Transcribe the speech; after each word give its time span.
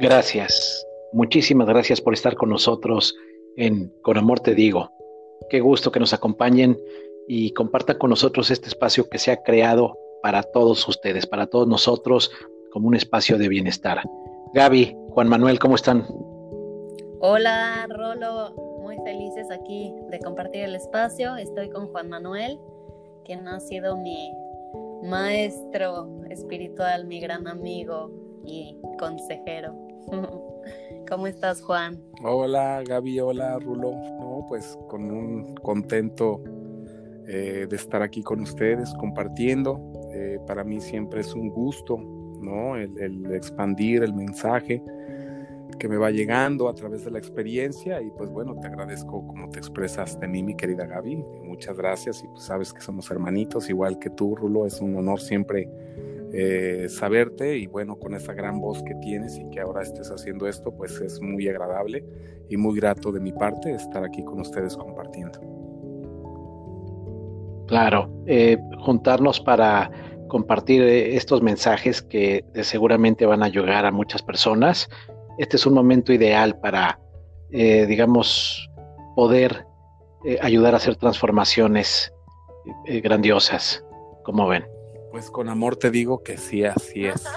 Gracias, 0.00 0.86
muchísimas 1.12 1.68
gracias 1.68 2.00
por 2.00 2.14
estar 2.14 2.34
con 2.34 2.48
nosotros 2.48 3.14
en 3.58 3.92
Con 4.00 4.16
Amor 4.16 4.40
Te 4.40 4.54
Digo. 4.54 4.90
Qué 5.50 5.60
gusto 5.60 5.92
que 5.92 6.00
nos 6.00 6.14
acompañen 6.14 6.78
y 7.28 7.52
compartan 7.52 7.98
con 7.98 8.08
nosotros 8.08 8.50
este 8.50 8.68
espacio 8.68 9.10
que 9.10 9.18
se 9.18 9.30
ha 9.30 9.42
creado 9.42 9.98
para 10.22 10.42
todos 10.42 10.88
ustedes, 10.88 11.26
para 11.26 11.48
todos 11.48 11.68
nosotros, 11.68 12.30
como 12.72 12.88
un 12.88 12.94
espacio 12.94 13.36
de 13.36 13.48
bienestar. 13.48 14.02
Gaby, 14.54 14.96
Juan 15.10 15.28
Manuel, 15.28 15.58
¿cómo 15.58 15.74
están? 15.74 16.06
Hola, 17.20 17.86
Rolo, 17.90 18.54
muy 18.80 18.96
felices 19.04 19.50
aquí 19.50 19.92
de 20.08 20.18
compartir 20.20 20.62
el 20.62 20.76
espacio. 20.76 21.36
Estoy 21.36 21.68
con 21.68 21.88
Juan 21.88 22.08
Manuel, 22.08 22.58
quien 23.26 23.46
ha 23.46 23.60
sido 23.60 23.98
mi 23.98 24.32
maestro 25.02 26.08
espiritual, 26.30 27.04
mi 27.04 27.20
gran 27.20 27.46
amigo 27.46 28.10
y 28.46 28.78
consejero. 28.98 29.89
¿Cómo 31.08 31.26
estás, 31.26 31.62
Juan? 31.62 32.00
Hola, 32.22 32.82
Gaby, 32.86 33.20
hola, 33.20 33.58
Rulo. 33.58 33.92
No, 33.92 34.46
pues 34.48 34.78
con 34.88 35.10
un 35.10 35.54
contento 35.56 36.42
eh, 37.26 37.66
de 37.68 37.76
estar 37.76 38.02
aquí 38.02 38.22
con 38.22 38.40
ustedes 38.40 38.92
compartiendo. 38.94 39.80
Eh, 40.12 40.38
para 40.46 40.64
mí 40.64 40.80
siempre 40.80 41.20
es 41.20 41.34
un 41.34 41.48
gusto, 41.48 41.98
¿no? 42.40 42.76
El, 42.76 43.32
expandir 43.32 44.02
el 44.02 44.14
mensaje 44.14 44.82
que 45.78 45.88
me 45.88 45.96
va 45.96 46.10
llegando 46.10 46.68
a 46.68 46.74
través 46.74 47.04
de 47.04 47.10
la 47.10 47.18
experiencia 47.18 48.02
y 48.02 48.10
pues 48.10 48.28
bueno, 48.28 48.54
te 48.60 48.66
agradezco 48.66 49.26
como 49.26 49.48
te 49.48 49.58
expresas 49.58 50.20
de 50.20 50.28
mí, 50.28 50.42
mi 50.42 50.54
querida 50.54 50.84
Gaby. 50.84 51.16
Muchas 51.42 51.76
gracias 51.78 52.22
y 52.22 52.28
pues 52.28 52.42
sabes 52.42 52.72
que 52.72 52.82
somos 52.82 53.10
hermanitos, 53.10 53.70
igual 53.70 53.98
que 53.98 54.10
tú, 54.10 54.36
Rulo. 54.36 54.66
Es 54.66 54.80
un 54.80 54.94
honor 54.96 55.20
siempre 55.20 55.68
eh, 56.32 56.86
saberte 56.88 57.56
y 57.56 57.66
bueno, 57.66 57.98
con 57.98 58.14
esa 58.14 58.32
gran 58.32 58.60
voz 58.60 58.82
que 58.84 58.94
tienes 58.96 59.36
y 59.36 59.50
que 59.50 59.60
ahora 59.60 59.82
estés 59.82 60.10
haciendo 60.10 60.46
esto, 60.46 60.70
pues 60.70 61.00
es 61.00 61.20
muy 61.20 61.48
agradable 61.48 62.04
y 62.48 62.56
muy 62.56 62.76
grato 62.78 63.10
de 63.10 63.18
mi 63.18 63.32
parte 63.32 63.72
estar 63.72 64.04
aquí 64.04 64.22
con 64.22 64.40
ustedes 64.40 64.76
compartiendo. 64.76 65.40
Claro, 67.66 68.10
eh, 68.26 68.58
juntarnos 68.78 69.40
para 69.40 69.90
compartir 70.28 70.82
eh, 70.82 71.16
estos 71.16 71.42
mensajes 71.42 72.00
que 72.00 72.44
seguramente 72.62 73.26
van 73.26 73.42
a 73.42 73.46
ayudar 73.46 73.84
a 73.84 73.90
muchas 73.90 74.22
personas. 74.22 74.88
Este 75.38 75.56
es 75.56 75.66
un 75.66 75.74
momento 75.74 76.12
ideal 76.12 76.58
para, 76.60 77.00
digamos, 77.50 78.68
poder 79.16 79.64
ayudar 80.42 80.74
a 80.74 80.76
hacer 80.76 80.96
transformaciones 80.96 82.12
grandiosas, 83.02 83.82
como 84.22 84.46
ven. 84.46 84.64
Pues 85.10 85.30
con 85.30 85.48
amor 85.48 85.76
te 85.76 85.90
digo 85.90 86.22
que 86.22 86.36
sí, 86.36 86.64
así 86.64 87.06
es. 87.06 87.24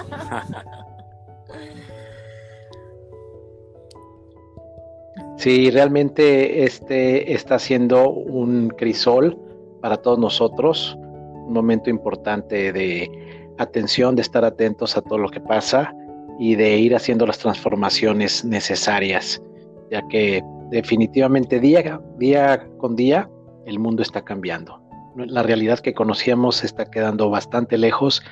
Sí, 5.36 5.70
realmente 5.70 6.64
este 6.64 7.34
está 7.34 7.58
siendo 7.58 8.08
un 8.08 8.68
crisol 8.68 9.36
para 9.82 9.98
todos 9.98 10.18
nosotros, 10.18 10.96
un 10.98 11.52
momento 11.52 11.90
importante 11.90 12.72
de 12.72 13.10
atención, 13.58 14.16
de 14.16 14.22
estar 14.22 14.44
atentos 14.44 14.96
a 14.96 15.02
todo 15.02 15.18
lo 15.18 15.28
que 15.28 15.40
pasa 15.40 15.94
y 16.38 16.54
de 16.54 16.78
ir 16.78 16.96
haciendo 16.96 17.26
las 17.26 17.38
transformaciones 17.38 18.44
necesarias, 18.44 19.42
ya 19.90 20.06
que 20.08 20.42
definitivamente 20.70 21.60
día, 21.60 22.00
día 22.16 22.66
con 22.78 22.96
día 22.96 23.28
el 23.66 23.78
mundo 23.78 24.02
está 24.02 24.24
cambiando 24.24 24.83
la 25.16 25.42
realidad 25.42 25.78
que 25.78 25.94
conocíamos 25.94 26.64
está 26.64 26.86
quedando 26.86 27.30
bastante 27.30 27.78
lejos 27.78 28.22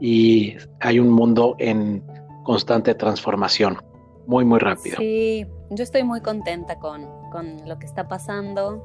y 0.00 0.56
hay 0.80 0.98
un 0.98 1.10
mundo 1.10 1.56
en 1.58 2.04
constante 2.44 2.94
transformación, 2.94 3.78
muy, 4.26 4.44
muy 4.44 4.58
rápido. 4.58 4.96
Sí, 4.98 5.46
yo 5.70 5.82
estoy 5.82 6.04
muy 6.04 6.20
contenta 6.20 6.78
con, 6.78 7.08
lo 7.66 7.78
que 7.78 7.86
está 7.86 8.08
pasando. 8.08 8.82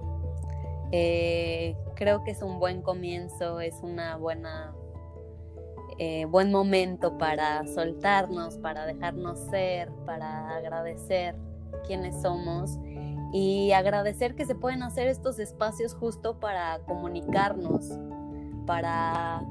Eh, 0.92 1.76
creo 1.96 2.24
que 2.24 2.32
es 2.32 2.42
un 2.42 2.60
buen 2.60 2.82
comienzo, 2.82 3.62
es 3.62 3.76
una 3.82 4.18
buena 4.18 4.74
eh, 5.98 6.26
buen 6.26 6.52
momento 6.52 7.18
para 7.18 7.68
soltarnos, 7.68 8.58
para 8.58 8.86
dejarnos 8.86 9.38
ser, 9.52 9.92
para 10.06 10.56
agradecer 10.56 11.36
quiénes 11.86 12.20
somos 12.22 12.80
y 13.32 13.72
agradecer 13.72 14.36
que 14.36 14.46
se 14.46 14.56
pueden 14.56 14.84
hacer 14.84 15.08
estos 15.08 15.40
espacios 15.40 15.94
justo 15.94 16.40
para 16.40 16.80
comunicarnos, 16.86 17.90
para 18.66 19.46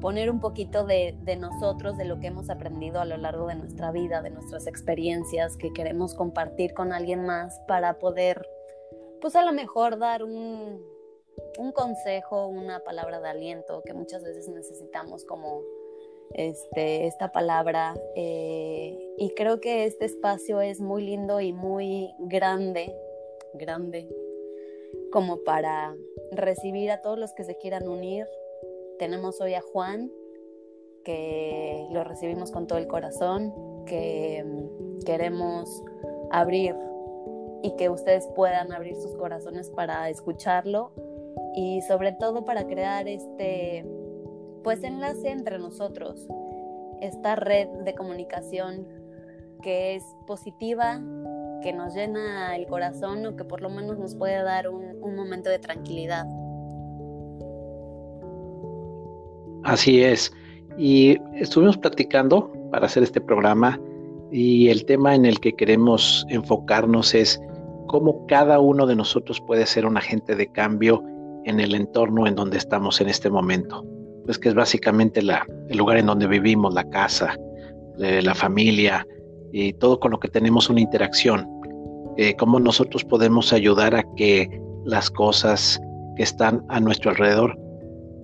poner 0.00 0.30
un 0.30 0.40
poquito 0.40 0.84
de, 0.84 1.16
nosotros, 1.38 1.96
de 1.96 2.04
lo 2.04 2.18
que 2.18 2.28
hemos 2.28 2.50
aprendido 2.50 3.00
a 3.00 3.04
lo 3.04 3.16
largo 3.16 3.46
de 3.46 3.54
nuestra 3.54 3.92
vida, 3.92 4.20
de 4.20 4.30
nuestras 4.30 4.66
experiencias 4.66 5.56
que 5.56 5.72
queremos 5.72 6.14
compartir 6.14 6.74
con 6.74 6.92
alguien 6.92 7.24
más 7.24 7.60
para 7.68 7.98
poder, 7.98 8.46
pues 9.20 9.36
a 9.36 9.44
lo 9.44 9.52
mejor 9.52 9.98
dar 9.98 10.24
un, 10.24 10.82
un 11.58 11.72
consejo, 11.72 12.46
una 12.46 12.80
palabra 12.80 13.20
de 13.20 13.28
aliento 13.28 13.82
que 13.84 13.94
muchas 13.94 14.24
veces 14.24 14.48
necesitamos 14.48 15.24
como 15.24 15.62
este, 16.34 17.06
esta 17.06 17.32
palabra 17.32 17.94
eh, 18.16 18.98
y 19.18 19.30
creo 19.34 19.60
que 19.60 19.84
este 19.84 20.06
espacio 20.06 20.60
es 20.60 20.80
muy 20.80 21.04
lindo 21.04 21.40
y 21.40 21.52
muy 21.52 22.10
grande, 22.18 22.94
grande, 23.54 24.08
como 25.10 25.38
para 25.44 25.94
recibir 26.30 26.90
a 26.90 27.02
todos 27.02 27.18
los 27.18 27.32
que 27.32 27.44
se 27.44 27.56
quieran 27.58 27.86
unir. 27.88 28.26
Tenemos 28.98 29.40
hoy 29.40 29.54
a 29.54 29.60
Juan, 29.60 30.10
que 31.04 31.86
lo 31.90 32.04
recibimos 32.04 32.50
con 32.50 32.66
todo 32.66 32.78
el 32.78 32.86
corazón, 32.86 33.52
que 33.84 34.42
mm, 34.44 35.00
queremos 35.04 35.82
abrir 36.30 36.74
y 37.62 37.76
que 37.76 37.90
ustedes 37.90 38.26
puedan 38.34 38.72
abrir 38.72 38.96
sus 38.96 39.14
corazones 39.16 39.70
para 39.70 40.08
escucharlo 40.08 40.92
y 41.54 41.82
sobre 41.82 42.12
todo 42.12 42.44
para 42.44 42.66
crear 42.66 43.06
este 43.08 43.84
pues 44.62 44.82
enlace 44.84 45.30
entre 45.30 45.58
nosotros, 45.58 46.26
esta 47.00 47.36
red 47.36 47.68
de 47.84 47.94
comunicación 47.94 48.86
que 49.62 49.94
es 49.96 50.04
positiva, 50.26 51.00
que 51.62 51.72
nos 51.72 51.94
llena 51.94 52.56
el 52.56 52.66
corazón 52.66 53.24
o 53.26 53.36
que 53.36 53.44
por 53.44 53.60
lo 53.60 53.70
menos 53.70 53.98
nos 53.98 54.14
puede 54.14 54.42
dar 54.42 54.68
un, 54.68 55.14
momento 55.14 55.50
de 55.50 55.58
tranquilidad. 55.58 56.26
Así 59.64 60.02
es. 60.02 60.32
Y 60.76 61.18
estuvimos 61.34 61.76
platicando 61.76 62.52
para 62.70 62.86
hacer 62.86 63.02
este 63.02 63.20
programa 63.20 63.80
y 64.30 64.68
el 64.68 64.84
tema 64.84 65.14
en 65.14 65.26
el 65.26 65.38
que 65.38 65.52
queremos 65.52 66.26
enfocarnos 66.28 67.14
es 67.14 67.40
cómo 67.86 68.26
cada 68.26 68.58
uno 68.58 68.86
de 68.86 68.96
nosotros 68.96 69.40
puede 69.40 69.66
ser 69.66 69.86
un 69.86 69.96
agente 69.96 70.34
de 70.34 70.46
cambio 70.46 71.04
en 71.44 71.60
el 71.60 71.74
entorno 71.74 72.26
en 72.26 72.34
donde 72.34 72.56
estamos 72.56 73.00
en 73.00 73.08
este 73.08 73.28
momento 73.28 73.84
pues 74.24 74.38
que 74.38 74.48
es 74.48 74.54
básicamente 74.54 75.22
la, 75.22 75.46
el 75.68 75.78
lugar 75.78 75.98
en 75.98 76.06
donde 76.06 76.26
vivimos, 76.26 76.74
la 76.74 76.88
casa, 76.90 77.36
la 77.98 78.34
familia 78.34 79.06
y 79.52 79.72
todo 79.74 80.00
con 80.00 80.10
lo 80.10 80.20
que 80.20 80.28
tenemos 80.28 80.70
una 80.70 80.80
interacción. 80.80 81.46
Eh, 82.16 82.34
cómo 82.36 82.60
nosotros 82.60 83.04
podemos 83.04 83.52
ayudar 83.52 83.94
a 83.94 84.04
que 84.16 84.60
las 84.84 85.10
cosas 85.10 85.80
que 86.16 86.22
están 86.22 86.64
a 86.68 86.80
nuestro 86.80 87.10
alrededor 87.10 87.58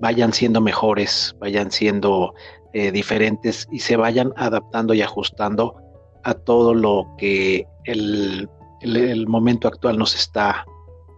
vayan 0.01 0.33
siendo 0.33 0.61
mejores, 0.61 1.35
vayan 1.41 1.71
siendo 1.71 2.35
eh, 2.73 2.91
diferentes 2.91 3.67
y 3.73 3.81
se 3.81 3.97
vayan 3.97 4.33
adaptando 4.37 4.95
y 4.95 5.03
ajustando 5.03 5.77
a 6.25 6.35
todo 6.35 6.75
lo 6.75 7.07
que 7.17 7.67
el 7.85 9.27
momento 9.27 9.69
actual 9.69 9.99
nos 9.99 10.15
está 10.15 10.67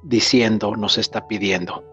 diciendo, 0.04 0.76
nos 0.76 0.98
está 0.98 1.26
pidiendo. 1.26 1.89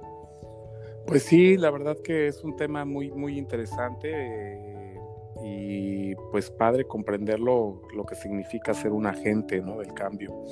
Pues 1.08 1.24
sí, 1.24 1.56
la 1.56 1.72
verdad 1.72 1.98
que 2.04 2.28
es 2.28 2.44
un 2.44 2.58
tema 2.58 2.84
muy, 2.84 3.12
muy 3.12 3.38
interesante 3.38 4.12
eh, 4.12 5.00
y 5.42 6.16
pues 6.32 6.52
padre 6.52 6.84
comprenderlo 6.84 7.82
lo 7.96 8.06
que 8.06 8.16
significa 8.16 8.74
ser 8.74 8.92
un 8.92 9.06
agente 9.06 9.62
¿no? 9.62 9.78
del 9.78 9.94
cambio. 9.94 10.44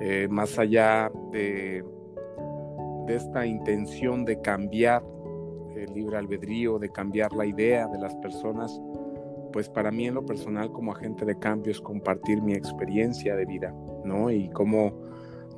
Eh, 0.00 0.26
más 0.28 0.58
allá 0.58 1.08
de, 1.30 1.84
de 3.06 3.14
esta 3.14 3.46
intención 3.46 4.24
de 4.24 4.40
cambiar 4.40 5.04
el 5.76 5.94
libre 5.94 6.16
albedrío, 6.16 6.80
de 6.80 6.88
cambiar 6.88 7.32
la 7.34 7.46
idea 7.46 7.86
de 7.86 7.98
las 8.00 8.16
personas, 8.16 8.80
pues 9.52 9.68
para 9.68 9.92
mí 9.92 10.08
en 10.08 10.14
lo 10.14 10.26
personal 10.26 10.72
como 10.72 10.90
agente 10.90 11.24
de 11.24 11.38
cambio 11.38 11.70
es 11.70 11.80
compartir 11.80 12.42
mi 12.42 12.54
experiencia 12.54 13.36
de 13.36 13.46
vida, 13.46 13.72
¿no? 14.04 14.32
Y 14.32 14.50
cómo 14.50 15.00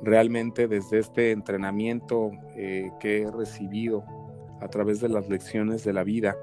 realmente 0.03 0.67
desde 0.67 0.99
este 0.99 1.31
entrenamiento 1.31 2.31
eh, 2.55 2.91
que 2.99 3.23
he 3.23 3.31
recibido 3.31 4.03
a 4.61 4.67
través 4.67 4.99
de 5.01 5.09
las 5.09 5.29
lecciones 5.29 5.83
de 5.83 5.93
la 5.93 6.03
vida, 6.03 6.35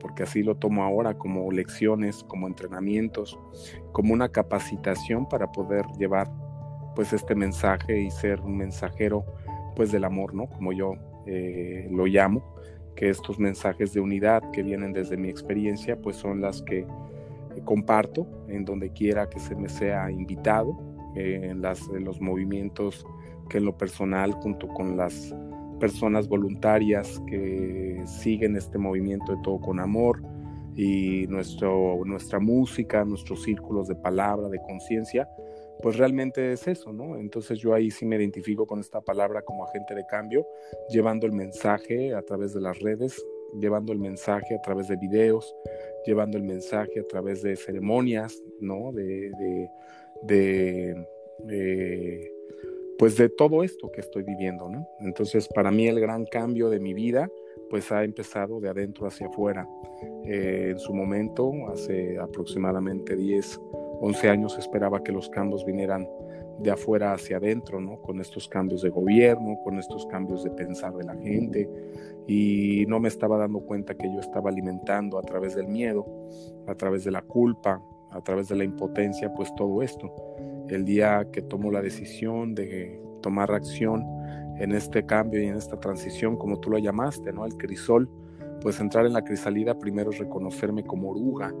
porque 0.00 0.22
así 0.22 0.42
lo 0.42 0.56
tomo 0.56 0.82
ahora 0.84 1.14
como 1.14 1.50
lecciones, 1.50 2.24
como 2.24 2.46
entrenamientos, 2.46 3.38
como 3.92 4.12
una 4.12 4.28
capacitación 4.28 5.28
para 5.28 5.50
poder 5.50 5.86
llevar 5.98 6.30
pues 6.94 7.12
este 7.12 7.34
mensaje 7.34 8.00
y 8.00 8.10
ser 8.10 8.40
un 8.40 8.56
mensajero 8.56 9.24
pues 9.76 9.92
del 9.92 10.04
amor, 10.04 10.34
¿no? 10.34 10.48
Como 10.48 10.72
yo 10.72 10.94
eh, 11.26 11.88
lo 11.90 12.06
llamo, 12.06 12.42
que 12.96 13.10
estos 13.10 13.38
mensajes 13.38 13.92
de 13.92 14.00
unidad 14.00 14.50
que 14.50 14.62
vienen 14.62 14.92
desde 14.92 15.16
mi 15.16 15.28
experiencia 15.28 16.00
pues 16.00 16.16
son 16.16 16.40
las 16.40 16.62
que 16.62 16.86
comparto 17.64 18.26
en 18.48 18.64
donde 18.64 18.90
quiera 18.92 19.28
que 19.28 19.38
se 19.38 19.54
me 19.54 19.68
sea 19.68 20.10
invitado, 20.10 20.76
eh, 21.14 21.48
en, 21.50 21.62
las, 21.62 21.88
en 21.88 22.04
los 22.04 22.20
movimientos 22.20 23.06
que 23.48 23.58
en 23.58 23.64
lo 23.64 23.76
personal, 23.76 24.32
junto 24.32 24.68
con 24.68 24.96
las 24.96 25.34
personas 25.78 26.28
voluntarias 26.28 27.20
que 27.26 28.02
siguen 28.06 28.56
este 28.56 28.78
movimiento 28.78 29.34
de 29.34 29.42
todo 29.42 29.60
con 29.60 29.80
amor 29.80 30.22
y 30.74 31.26
nuestro, 31.26 32.04
nuestra 32.04 32.38
música, 32.38 33.04
nuestros 33.04 33.42
círculos 33.42 33.88
de 33.88 33.96
palabra, 33.96 34.48
de 34.48 34.60
conciencia, 34.60 35.28
pues 35.82 35.96
realmente 35.96 36.52
es 36.52 36.66
eso, 36.66 36.92
¿no? 36.92 37.16
Entonces 37.16 37.58
yo 37.58 37.74
ahí 37.74 37.90
sí 37.90 38.04
me 38.04 38.16
identifico 38.16 38.66
con 38.66 38.80
esta 38.80 39.00
palabra 39.00 39.42
como 39.42 39.64
agente 39.64 39.94
de 39.94 40.06
cambio, 40.06 40.46
llevando 40.90 41.26
el 41.26 41.32
mensaje 41.32 42.14
a 42.14 42.22
través 42.22 42.54
de 42.54 42.60
las 42.60 42.78
redes, 42.80 43.24
llevando 43.60 43.92
el 43.92 43.98
mensaje 43.98 44.54
a 44.54 44.60
través 44.60 44.88
de 44.88 44.96
videos, 44.96 45.54
llevando 46.04 46.36
el 46.36 46.44
mensaje 46.44 47.00
a 47.00 47.04
través 47.04 47.42
de 47.42 47.56
ceremonias, 47.56 48.42
¿no? 48.60 48.92
De, 48.92 49.30
de, 50.22 51.06
de, 51.44 52.32
pues 52.98 53.16
de 53.16 53.28
todo 53.28 53.62
esto 53.62 53.90
que 53.90 54.00
estoy 54.00 54.24
viviendo, 54.24 54.68
¿no? 54.68 54.86
Entonces 55.00 55.48
para 55.48 55.70
mí 55.70 55.86
el 55.86 56.00
gran 56.00 56.26
cambio 56.26 56.68
de 56.68 56.80
mi 56.80 56.94
vida, 56.94 57.30
pues 57.70 57.92
ha 57.92 58.04
empezado 58.04 58.60
de 58.60 58.68
adentro 58.68 59.06
hacia 59.06 59.28
afuera. 59.28 59.68
Eh, 60.24 60.68
en 60.72 60.78
su 60.78 60.92
momento, 60.92 61.52
hace 61.70 62.18
aproximadamente 62.18 63.16
10 63.16 63.60
11 64.00 64.28
años 64.28 64.58
esperaba 64.58 65.02
que 65.02 65.12
los 65.12 65.28
cambios 65.28 65.64
vinieran 65.64 66.08
de 66.60 66.70
afuera 66.70 67.12
hacia 67.12 67.36
adentro, 67.36 67.80
¿no? 67.80 68.00
Con 68.00 68.20
estos 68.20 68.48
cambios 68.48 68.82
de 68.82 68.90
gobierno, 68.90 69.58
con 69.62 69.78
estos 69.78 70.06
cambios 70.06 70.44
de 70.44 70.50
pensar 70.50 70.94
de 70.94 71.04
la 71.04 71.14
gente, 71.14 71.68
y 72.26 72.84
no 72.88 73.00
me 73.00 73.08
estaba 73.08 73.38
dando 73.38 73.60
cuenta 73.60 73.96
que 73.96 74.12
yo 74.12 74.20
estaba 74.20 74.50
alimentando 74.50 75.18
a 75.18 75.22
través 75.22 75.54
del 75.54 75.68
miedo, 75.68 76.06
a 76.66 76.74
través 76.74 77.04
de 77.04 77.10
la 77.10 77.22
culpa, 77.22 77.82
a 78.10 78.20
través 78.20 78.48
de 78.48 78.56
la 78.56 78.64
impotencia, 78.64 79.32
pues 79.34 79.54
todo 79.54 79.82
esto. 79.82 80.12
El 80.68 80.84
día 80.84 81.26
que 81.32 81.42
tomo 81.42 81.70
la 81.70 81.82
decisión 81.82 82.54
de 82.54 83.00
tomar 83.22 83.50
acción 83.52 84.04
en 84.58 84.72
este 84.72 85.04
cambio 85.06 85.42
y 85.42 85.46
en 85.46 85.56
esta 85.56 85.78
transición, 85.78 86.36
como 86.36 86.58
tú 86.60 86.70
lo 86.70 86.78
llamaste, 86.78 87.32
¿no? 87.32 87.46
El 87.46 87.56
crisol, 87.56 88.08
pues 88.60 88.80
entrar 88.80 89.06
en 89.06 89.12
la 89.12 89.22
crisalida 89.22 89.78
primero 89.78 90.10
es 90.10 90.18
reconocerme 90.18 90.84
como 90.84 91.10
oruga, 91.10 91.54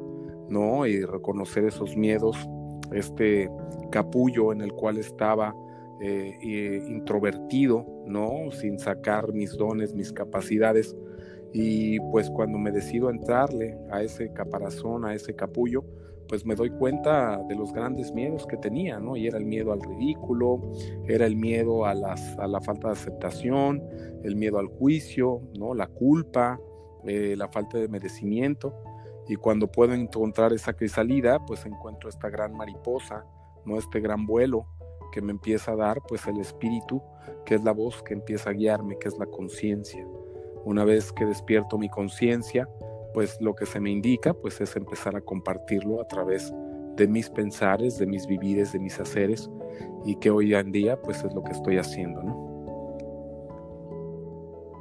¿no? 0.48 0.86
Y 0.86 1.04
reconocer 1.04 1.64
esos 1.64 1.96
miedos, 1.96 2.36
este 2.92 3.50
capullo 3.90 4.52
en 4.52 4.60
el 4.60 4.72
cual 4.72 4.98
estaba 4.98 5.54
eh, 6.00 6.82
introvertido, 6.88 7.86
¿no? 8.06 8.50
Sin 8.50 8.78
sacar 8.78 9.32
mis 9.32 9.56
dones, 9.56 9.94
mis 9.94 10.12
capacidades. 10.12 10.96
Y 11.52 11.98
pues 12.10 12.30
cuando 12.30 12.58
me 12.58 12.70
decido 12.70 13.10
entrarle 13.10 13.78
a 13.90 14.02
ese 14.02 14.32
caparazón, 14.32 15.04
a 15.04 15.14
ese 15.14 15.34
capullo, 15.34 15.84
pues 16.28 16.44
me 16.44 16.54
doy 16.54 16.70
cuenta 16.70 17.38
de 17.48 17.54
los 17.54 17.72
grandes 17.72 18.12
miedos 18.12 18.46
que 18.46 18.56
tenía, 18.56 18.98
¿no? 19.00 19.16
Y 19.16 19.26
era 19.26 19.38
el 19.38 19.46
miedo 19.46 19.72
al 19.72 19.80
ridículo, 19.80 20.60
era 21.06 21.26
el 21.26 21.36
miedo 21.36 21.86
a, 21.86 21.94
las, 21.94 22.38
a 22.38 22.46
la 22.46 22.60
falta 22.60 22.88
de 22.88 22.92
aceptación, 22.92 23.82
el 24.22 24.36
miedo 24.36 24.58
al 24.58 24.66
juicio, 24.66 25.40
¿no? 25.58 25.74
La 25.74 25.86
culpa, 25.86 26.60
eh, 27.04 27.34
la 27.36 27.48
falta 27.48 27.78
de 27.78 27.88
merecimiento 27.88 28.74
y 29.28 29.36
cuando 29.36 29.70
puedo 29.70 29.92
encontrar 29.92 30.54
esa 30.54 30.72
crisalida, 30.72 31.38
pues 31.44 31.66
encuentro 31.66 32.08
esta 32.08 32.30
gran 32.30 32.56
mariposa, 32.56 33.26
no 33.66 33.78
este 33.78 34.00
gran 34.00 34.26
vuelo 34.26 34.66
que 35.12 35.20
me 35.20 35.32
empieza 35.32 35.72
a 35.72 35.76
dar 35.76 36.00
pues 36.08 36.26
el 36.26 36.40
espíritu, 36.40 37.02
que 37.44 37.54
es 37.54 37.62
la 37.62 37.72
voz 37.72 38.02
que 38.02 38.14
empieza 38.14 38.50
a 38.50 38.54
guiarme, 38.54 38.98
que 38.98 39.08
es 39.08 39.18
la 39.18 39.26
conciencia. 39.26 40.06
Una 40.64 40.84
vez 40.84 41.12
que 41.12 41.26
despierto 41.26 41.76
mi 41.76 41.90
conciencia, 41.90 42.68
pues 43.12 43.40
lo 43.40 43.54
que 43.54 43.66
se 43.66 43.80
me 43.80 43.90
indica 43.90 44.34
pues 44.34 44.60
es 44.60 44.76
empezar 44.76 45.16
a 45.16 45.20
compartirlo 45.20 46.00
a 46.00 46.06
través 46.06 46.52
de 46.96 47.06
mis 47.06 47.30
pensares, 47.30 47.98
de 47.98 48.06
mis 48.06 48.26
vivires, 48.26 48.72
de 48.72 48.80
mis 48.80 48.98
haceres 49.00 49.50
y 50.04 50.16
que 50.16 50.30
hoy 50.30 50.54
en 50.54 50.72
día 50.72 51.00
pues 51.00 51.24
es 51.24 51.32
lo 51.34 51.42
que 51.42 51.52
estoy 51.52 51.78
haciendo, 51.78 52.22
¿no? 52.22 52.48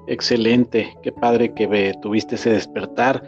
Excelente, 0.07 0.95
qué 1.01 1.11
padre 1.11 1.53
que 1.53 1.93
tuviste 2.01 2.35
ese 2.35 2.49
despertar 2.51 3.23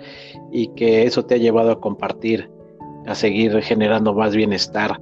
y 0.49 0.69
que 0.75 1.03
eso 1.03 1.25
te 1.25 1.35
ha 1.35 1.37
llevado 1.37 1.71
a 1.71 1.81
compartir, 1.81 2.49
a 3.05 3.15
seguir 3.15 3.61
generando 3.61 4.13
más 4.13 4.33
bienestar. 4.33 5.01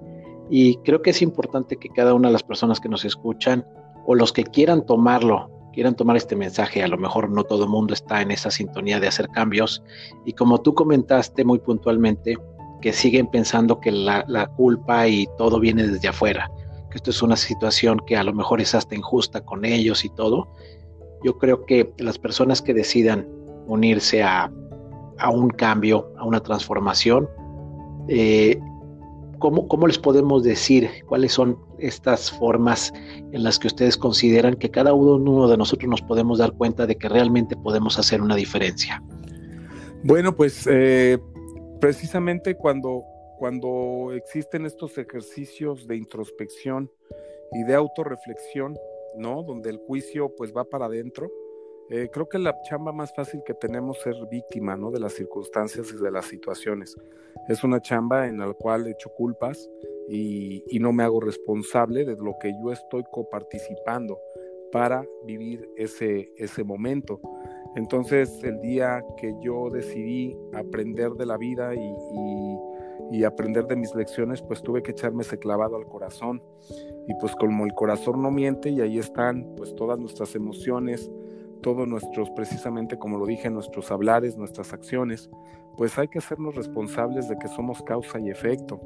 Y 0.50 0.77
creo 0.77 1.03
que 1.03 1.11
es 1.11 1.21
importante 1.21 1.77
que 1.77 1.89
cada 1.89 2.15
una 2.15 2.29
de 2.29 2.33
las 2.33 2.41
personas 2.41 2.79
que 2.79 2.89
nos 2.89 3.05
escuchan 3.05 3.63
o 4.07 4.15
los 4.15 4.33
que 4.33 4.43
quieran 4.43 4.88
tomarlo, 4.88 5.51
quieran 5.77 5.95
tomar 5.95 6.18
este 6.18 6.35
mensaje, 6.35 6.81
a 6.81 6.88
lo 6.88 6.97
mejor 6.97 7.29
no 7.29 7.44
todo 7.44 7.65
el 7.65 7.69
mundo 7.69 7.94
está 7.94 8.24
en 8.24 8.31
esa 8.31 8.50
sintonía 8.50 9.00
de 9.00 9.09
hacer 9.09 9.29
cambios. 9.29 9.83
Y 10.25 10.33
como 10.33 10.59
tú 10.59 10.74
comentaste 10.74 11.45
muy 11.45 11.59
puntualmente, 11.59 12.35
que 12.81 12.91
siguen 12.91 13.27
pensando 13.27 13.79
que 13.79 13.91
la, 13.91 14.51
culpa 14.57 15.07
y 15.07 15.27
todo 15.38 15.59
viene 15.59 15.85
desde 15.85 16.07
afuera, 16.07 16.50
que 16.89 16.97
esto 16.97 17.12
es 17.12 17.21
una 17.21 17.35
situación 17.35 18.01
que 18.07 18.18
a 18.18 18.24
lo 18.24 18.33
mejor 18.33 18.59
es 18.59 18.74
hasta 18.74 18.95
injusta 18.95 19.45
con 19.45 19.65
ellos 19.65 20.03
y 20.03 20.09
todo 20.09 20.47
yo 21.24 21.38
creo 21.38 21.63
que 21.65 21.94
las 22.00 22.18
personas 22.18 22.62
que 22.62 22.74
decidan 22.74 23.27
unirse 23.68 24.24
a, 24.24 24.51
un 25.31 25.50
cambio, 25.50 26.12
a 26.18 26.25
una 26.25 26.39
transformación, 26.41 27.29
eh, 28.07 28.59
¿cómo, 29.39 29.88
les 29.88 30.00
podemos 30.00 30.44
decir 30.44 30.89
cuáles 31.07 31.33
son 31.33 31.59
estas 31.79 32.31
formas 32.31 32.94
en 33.31 33.44
las 33.44 33.59
que 33.59 33.68
ustedes 33.68 33.97
consideran 33.97 34.56
que 34.56 34.71
cada 34.71 34.94
uno 34.94 35.47
de 35.47 35.57
nosotros 35.57 35.89
nos 35.89 36.01
podemos 36.01 36.39
dar 36.39 36.53
cuenta 36.53 36.85
de 36.85 36.95
que 36.95 37.09
realmente 37.09 37.56
podemos 37.56 38.00
hacer 38.00 38.21
una 38.21 38.35
diferencia? 38.35 39.03
Bueno, 40.03 40.35
pues 40.35 40.68
eh, 40.69 41.18
precisamente 41.79 42.56
cuando, 42.56 43.03
cuando 43.39 44.12
existen 44.13 44.65
estos 44.65 44.97
ejercicios 44.97 45.88
de 45.88 45.97
introspección 45.97 46.91
y 47.53 47.63
de 47.63 47.74
autorreflexión, 47.75 48.77
¿no? 49.18 49.44
Donde 49.44 49.69
el 49.69 49.77
juicio 49.77 50.33
pues 50.35 50.53
va 50.56 50.63
para 50.65 50.85
adentro. 50.85 51.31
Eh, 51.89 52.10
creo 52.12 52.28
que 52.28 52.38
la 52.38 52.60
chamba 52.63 52.92
más 52.92 53.13
fácil 53.16 53.42
que 53.45 53.54
tenemos 53.54 53.98
es 53.98 54.04
ser 54.04 54.16
víctima, 54.30 54.75
¿no? 54.75 54.92
De 54.92 55.00
las 55.00 55.13
circunstancias 55.13 55.92
y 55.94 56.04
de 56.04 56.12
las 56.12 56.25
situaciones. 56.25 56.95
Es 57.48 57.63
una 57.63 57.81
chamba 57.81 58.28
en 58.28 58.39
la 58.39 58.51
cual 58.54 58.88
echo 58.88 59.10
culpas 59.10 59.69
y, 60.10 60.63
y 60.69 60.80
no 60.80 60.92
me 60.92 61.04
hago 61.04 61.22
responsable 61.22 62.04
de 62.04 62.16
lo 62.18 62.38
que 62.39 62.51
yo 62.62 62.72
estoy 62.72 63.04
coparticipando 63.12 64.19
para 64.72 65.06
vivir 65.25 65.69
ese, 65.78 66.34
ese 66.36 66.63
momento. 66.63 67.22
Entonces, 67.75 68.44
el 68.44 68.60
día 68.60 69.04
que 69.18 69.34
yo 69.42 69.69
decidí 69.69 70.38
aprender 70.54 71.12
de 71.12 71.25
la 71.25 71.38
vida 71.38 71.74
y, 71.74 71.79
y 71.79 72.58
y 73.12 73.24
aprender 73.24 73.65
de 73.67 73.75
mis 73.75 73.94
lecciones, 73.96 74.41
pues 74.41 74.62
tuve 74.62 74.84
que 74.84 74.91
echarme 74.91 75.22
ese 75.24 75.38
clavado 75.38 75.75
al 75.75 75.86
corazón. 75.86 76.41
Y 77.08 77.13
pues 77.20 77.36
como 77.36 77.65
el 77.65 77.74
corazón 77.74 78.22
no 78.22 78.32
miente 78.32 78.70
y 78.70 78.82
ahí 78.82 79.00
están 79.00 79.53
pues 79.56 79.74
todas 79.75 79.98
nuestras 79.98 80.36
emociones, 80.36 81.10
todos 81.61 81.87
nuestros, 81.87 82.29
precisamente 82.31 82.97
como 82.97 83.17
lo 83.17 83.25
dije, 83.25 83.49
nuestros 83.49 83.91
hablares, 83.91 84.37
nuestras 84.37 84.73
acciones, 84.73 85.29
pues 85.75 85.97
hay 85.97 86.07
que 86.07 86.19
hacernos 86.19 86.55
responsables 86.55 87.27
de 87.29 87.37
que 87.37 87.47
somos 87.47 87.81
causa 87.83 88.19
y 88.19 88.29
efecto 88.29 88.79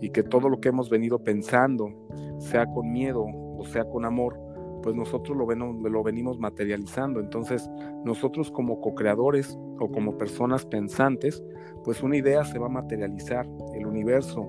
y 0.00 0.10
que 0.10 0.22
todo 0.22 0.48
lo 0.48 0.60
que 0.60 0.68
hemos 0.68 0.88
venido 0.90 1.22
pensando, 1.22 1.90
sea 2.38 2.66
con 2.66 2.92
miedo 2.92 3.24
o 3.24 3.64
sea 3.64 3.84
con 3.84 4.04
amor, 4.04 4.40
pues 4.82 4.94
nosotros 4.94 5.36
lo, 5.36 6.02
venimos 6.02 6.38
materializando. 6.38 7.20
Entonces, 7.20 7.68
nosotros 8.04 8.50
como 8.50 8.80
co-creadores 8.80 9.58
o 9.80 9.90
como 9.90 10.16
personas 10.16 10.64
pensantes, 10.64 11.42
pues 11.84 12.02
una 12.02 12.16
idea 12.16 12.44
se 12.44 12.58
va 12.58 12.66
a 12.66 12.70
materializar. 12.70 13.46
El 13.74 13.86
universo 13.86 14.48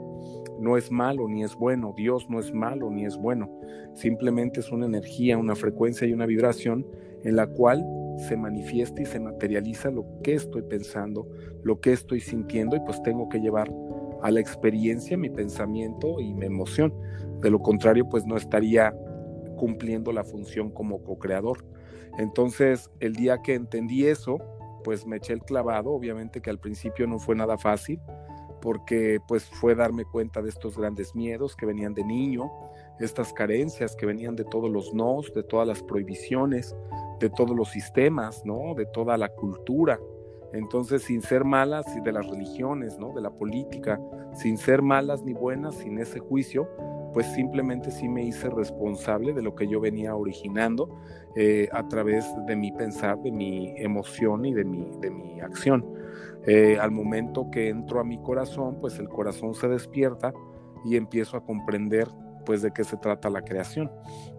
no 0.60 0.78
es 0.78 0.92
malo 0.92 1.28
ni 1.28 1.44
es 1.44 1.56
bueno, 1.56 1.94
Dios 1.96 2.30
no 2.30 2.40
es 2.40 2.54
malo 2.54 2.90
ni 2.92 3.06
es 3.06 3.18
bueno. 3.18 3.50
Simplemente 3.94 4.60
es 4.60 4.72
una 4.72 4.86
energía, 4.86 5.38
una 5.38 5.56
frecuencia 5.56 6.08
y 6.08 6.14
una 6.14 6.26
vibración 6.26 6.86
en 7.24 7.36
la 7.36 7.48
cual 7.48 7.86
se 8.28 8.36
manifiesta 8.36 9.02
y 9.02 9.06
se 9.06 9.20
materializa 9.20 9.90
lo 9.92 10.06
que 10.24 10.34
estoy 10.34 10.62
pensando, 10.64 11.28
lo 11.64 11.80
que 11.80 11.94
estoy 11.94 12.20
sintiendo 12.20 12.76
y 12.76 12.80
pues 12.82 13.02
tengo 13.04 13.30
que 13.30 13.40
llevar 13.40 13.72
a 14.22 14.32
la 14.32 14.40
experiencia 14.40 15.18
mi 15.18 15.30
pensamiento 15.30 16.20
y 16.20 16.34
mi 16.34 16.46
emoción. 16.46 16.94
De 17.42 17.50
lo 17.50 17.60
contrario, 17.60 18.08
pues 18.10 18.26
no 18.26 18.36
estaría 18.36 18.94
cumpliendo 19.58 20.12
la 20.12 20.24
función 20.24 20.70
como 20.72 21.02
co-creador. 21.04 21.66
Entonces, 22.18 22.90
el 23.00 23.16
día 23.16 23.42
que 23.42 23.54
entendí 23.54 24.06
eso, 24.08 24.38
pues 24.84 25.06
me 25.06 25.18
eché 25.18 25.34
el 25.34 25.42
clavado, 25.42 25.92
obviamente 25.92 26.42
que 26.42 26.50
al 26.50 26.60
principio 26.60 27.08
no 27.08 27.20
fue 27.20 27.36
nada 27.36 27.58
fácil, 27.58 28.00
porque 28.62 29.20
pues 29.28 29.46
fue 29.46 29.76
darme 29.76 30.04
cuenta 30.06 30.42
de 30.42 30.50
estos 30.50 30.78
grandes 30.78 31.16
miedos 31.16 31.56
que 31.56 31.66
venían 31.66 31.94
de 31.94 32.04
niño, 32.04 32.52
estas 33.00 33.32
carencias 33.32 33.96
que 33.96 34.06
venían 34.06 34.36
de 34.36 34.44
todos 34.44 34.70
los 34.70 34.94
nos, 34.94 35.34
de 35.34 35.44
todas 35.44 35.68
las 35.68 35.82
prohibiciones, 35.82 36.76
de 37.20 37.30
todos 37.30 37.56
los 37.56 37.70
sistemas, 37.70 38.46
¿no? 38.46 38.74
De 38.76 38.86
toda 38.86 39.18
la 39.18 39.30
cultura. 39.30 40.00
Entonces, 40.54 41.04
sin 41.04 41.22
ser 41.22 41.44
malas 41.44 41.86
y 41.96 42.02
de 42.02 42.12
las 42.12 42.28
religiones, 42.28 42.98
¿no? 42.98 43.14
De 43.14 43.22
la 43.22 43.30
política, 43.30 44.00
sin 44.34 44.58
ser 44.58 44.82
malas 44.82 45.24
ni 45.24 45.34
buenas, 45.34 45.76
sin 45.76 46.00
ese 46.00 46.20
juicio, 46.20 46.68
pues 47.14 47.28
simplemente 47.34 47.92
sí 47.92 48.08
me 48.08 48.24
hice 48.24 48.50
responsable 48.50 49.34
de 49.34 49.42
lo 49.42 49.56
que 49.56 49.68
yo 49.68 49.80
venía 49.80 50.16
originando 50.16 50.90
eh, 51.36 51.68
a 51.72 51.88
través 51.88 52.26
de 52.48 52.56
mi 52.56 52.72
pensar, 52.72 53.20
de 53.20 53.32
mi 53.32 53.74
emoción 53.78 54.46
y 54.46 54.54
de 54.54 54.64
mi, 54.64 54.90
de 55.00 55.12
mi 55.12 55.40
acción. 55.42 55.86
Eh, 56.46 56.78
al 56.80 56.92
momento 56.92 57.50
que 57.52 57.70
entro 57.70 58.00
a 58.00 58.04
mi 58.04 58.20
corazón, 58.22 58.78
pues 58.80 58.98
el 59.00 59.10
corazón 59.10 59.54
se 59.54 59.68
despierta 59.68 60.34
y 60.86 60.96
empiezo 60.96 61.38
a 61.38 61.44
comprender 61.44 62.08
pues 62.46 62.62
de 62.62 62.72
qué 62.72 62.84
se 62.84 62.98
trata 62.98 63.30
la 63.30 63.42
creación. 63.42 63.92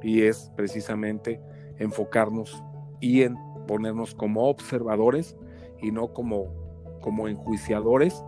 Y 0.03 0.23
es 0.23 0.51
precisamente 0.57 1.41
enfocarnos 1.79 2.63
y 3.01 3.23
en 3.23 3.37
ponernos 3.67 4.15
como 4.15 4.49
observadores 4.49 5.37
y 5.81 5.91
no 5.91 6.13
como, 6.13 6.49
como 7.01 7.29
enjuiciadores 7.29 8.23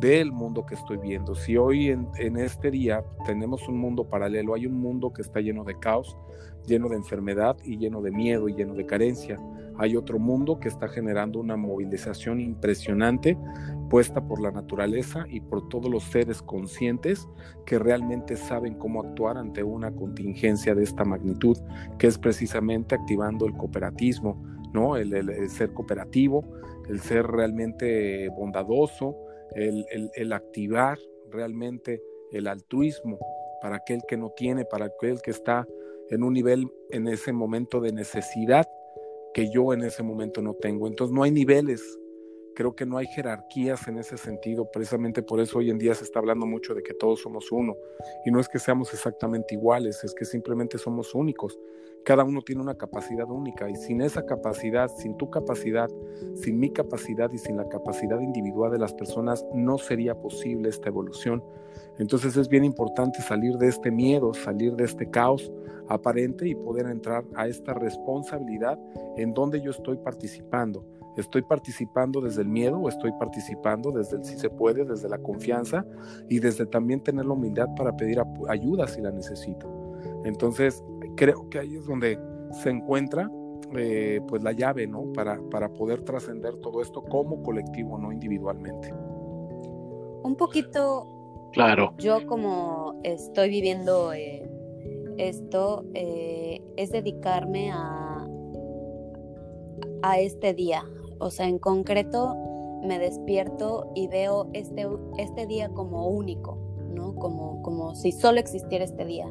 del 0.00 0.32
mundo 0.32 0.64
que 0.64 0.74
estoy 0.74 0.96
viendo. 0.96 1.34
Si 1.34 1.56
hoy 1.56 1.88
en, 1.88 2.08
en, 2.16 2.36
este 2.36 2.70
día 2.70 3.04
tenemos 3.26 3.68
un 3.68 3.78
mundo 3.78 4.04
paralelo, 4.04 4.54
hay 4.54 4.66
un 4.66 4.80
mundo 4.80 5.12
que 5.12 5.22
está 5.22 5.40
lleno 5.40 5.64
de 5.64 5.78
caos, 5.78 6.16
lleno 6.66 6.88
de 6.88 6.96
enfermedad 6.96 7.56
y 7.64 7.76
lleno 7.76 8.00
de 8.00 8.10
miedo 8.10 8.48
y 8.48 8.54
lleno 8.54 8.74
de 8.74 8.86
carencia. 8.86 9.38
Hay 9.78 9.96
otro 9.96 10.18
mundo 10.18 10.60
que 10.60 10.68
está 10.68 10.88
generando 10.88 11.40
una 11.40 11.56
movilización 11.56 12.40
impresionante 12.40 13.36
por 14.26 14.40
la 14.40 14.50
naturaleza 14.50 15.26
y 15.28 15.40
por 15.40 15.68
todos 15.68 15.90
los 15.90 16.04
seres 16.04 16.40
conscientes 16.40 17.28
que 17.66 17.78
realmente 17.78 18.36
saben 18.36 18.74
cómo 18.74 19.02
actuar 19.02 19.36
ante 19.36 19.62
una 19.62 19.94
contingencia 19.94 20.74
de 20.74 20.82
esta 20.82 21.04
magnitud, 21.04 21.58
que 21.98 22.06
es 22.06 22.16
precisamente 22.16 22.94
activando 22.94 23.44
el 23.44 23.52
cooperativismo, 23.52 24.42
¿no? 24.72 24.96
el 24.96 25.50
ser 25.50 25.74
cooperativo, 25.74 26.42
el 26.88 27.00
ser 27.00 27.26
realmente 27.26 28.28
bondadoso, 28.30 29.14
el, 29.54 30.32
activar 30.32 30.98
realmente 31.30 32.02
el 32.30 32.46
altruismo 32.46 33.18
para 33.60 33.76
aquel 33.76 34.00
que 34.08 34.16
no 34.16 34.30
tiene, 34.30 34.64
para 34.64 34.86
aquel 34.86 35.20
que 35.22 35.30
está 35.30 35.66
en 36.10 36.22
un 36.22 36.32
nivel 36.32 36.66
en 36.90 37.08
ese 37.08 37.32
momento 37.32 37.80
de 37.80 37.92
necesidad 37.92 38.66
que 39.34 39.50
yo 39.50 39.72
en 39.72 39.82
ese 39.82 40.02
momento 40.02 40.42
no 40.42 40.54
tengo. 40.54 40.86
Entonces 40.86 41.14
no 41.14 41.22
hay 41.22 41.30
niveles, 41.30 41.82
creo 42.54 42.74
que 42.74 42.86
no 42.86 42.98
hay 42.98 43.06
jerarquías 43.06 43.88
en 43.88 43.98
ese 43.98 44.16
sentido, 44.16 44.70
precisamente 44.70 45.22
por 45.22 45.40
eso 45.40 45.58
hoy 45.58 45.70
en 45.70 45.78
día 45.78 45.94
se 45.94 46.04
está 46.04 46.18
hablando 46.18 46.46
mucho 46.46 46.74
de 46.74 46.82
que 46.82 46.94
todos 46.94 47.20
somos 47.20 47.50
uno, 47.52 47.76
y 48.24 48.30
no 48.30 48.40
es 48.40 48.48
que 48.48 48.58
seamos 48.58 48.92
exactamente 48.92 49.54
iguales, 49.54 50.02
es 50.04 50.14
que 50.14 50.24
simplemente 50.24 50.78
somos 50.78 51.14
únicos 51.14 51.58
cada 52.04 52.24
uno 52.24 52.42
tiene 52.42 52.62
una 52.62 52.74
capacidad 52.74 53.30
única 53.30 53.70
y 53.70 53.76
sin 53.76 54.00
esa 54.00 54.26
capacidad, 54.26 54.88
sin 54.88 55.16
tu 55.16 55.30
capacidad, 55.30 55.88
sin 56.34 56.58
mi 56.58 56.70
capacidad 56.70 57.30
y 57.32 57.38
sin 57.38 57.56
la 57.56 57.68
capacidad 57.68 58.20
individual 58.20 58.72
de 58.72 58.78
las 58.78 58.92
personas, 58.92 59.44
no 59.54 59.78
sería 59.78 60.14
posible 60.16 60.68
esta 60.68 60.88
evolución. 60.88 61.44
Entonces 61.98 62.36
es 62.36 62.48
bien 62.48 62.64
importante 62.64 63.22
salir 63.22 63.56
de 63.56 63.68
este 63.68 63.90
miedo, 63.90 64.34
salir 64.34 64.74
de 64.74 64.84
este 64.84 65.10
caos 65.10 65.52
aparente 65.88 66.48
y 66.48 66.54
poder 66.54 66.86
entrar 66.86 67.24
a 67.34 67.46
esta 67.46 67.74
responsabilidad 67.74 68.78
en 69.16 69.32
donde 69.32 69.60
yo 69.60 69.70
estoy 69.70 69.96
participando. 69.98 70.84
¿Estoy 71.16 71.42
participando 71.42 72.20
desde 72.20 72.42
el 72.42 72.48
miedo 72.48 72.78
o 72.78 72.88
estoy 72.88 73.12
participando 73.18 73.90
desde 73.90 74.16
el 74.16 74.24
si 74.24 74.38
se 74.38 74.48
puede, 74.48 74.84
desde 74.84 75.08
la 75.08 75.18
confianza 75.18 75.84
y 76.28 76.38
desde 76.38 76.66
también 76.66 77.02
tener 77.02 77.26
la 77.26 77.32
humildad 77.32 77.68
para 77.76 77.96
pedir 77.96 78.22
ayuda 78.48 78.86
si 78.86 79.00
la 79.00 79.10
necesito? 79.10 79.68
Entonces, 80.24 80.82
creo 81.16 81.48
que 81.50 81.58
ahí 81.58 81.76
es 81.76 81.86
donde 81.86 82.18
se 82.62 82.70
encuentra 82.70 83.30
eh, 83.74 84.20
pues 84.28 84.42
la 84.42 84.52
llave, 84.52 84.86
¿no? 84.86 85.12
Para, 85.12 85.40
para 85.50 85.72
poder 85.72 86.02
trascender 86.02 86.56
todo 86.56 86.82
esto 86.82 87.02
como 87.02 87.42
colectivo, 87.42 87.98
no 87.98 88.12
individualmente. 88.12 88.92
Un 90.22 90.36
poquito, 90.36 91.50
claro. 91.52 91.94
Yo 91.98 92.26
como 92.26 93.00
estoy 93.02 93.48
viviendo 93.48 94.12
eh, 94.12 94.48
esto, 95.16 95.84
eh, 95.94 96.60
es 96.76 96.90
dedicarme 96.90 97.70
a, 97.72 98.26
a 100.02 100.20
este 100.20 100.52
día. 100.52 100.84
O 101.22 101.30
sea, 101.30 101.46
en 101.46 101.60
concreto 101.60 102.36
me 102.82 102.98
despierto 102.98 103.92
y 103.94 104.08
veo 104.08 104.48
este, 104.54 104.88
este 105.16 105.46
día 105.46 105.68
como 105.68 106.08
único, 106.08 106.58
¿no? 106.92 107.14
Como, 107.14 107.62
como 107.62 107.94
si 107.94 108.10
solo 108.10 108.40
existiera 108.40 108.84
este 108.84 109.04
día. 109.04 109.30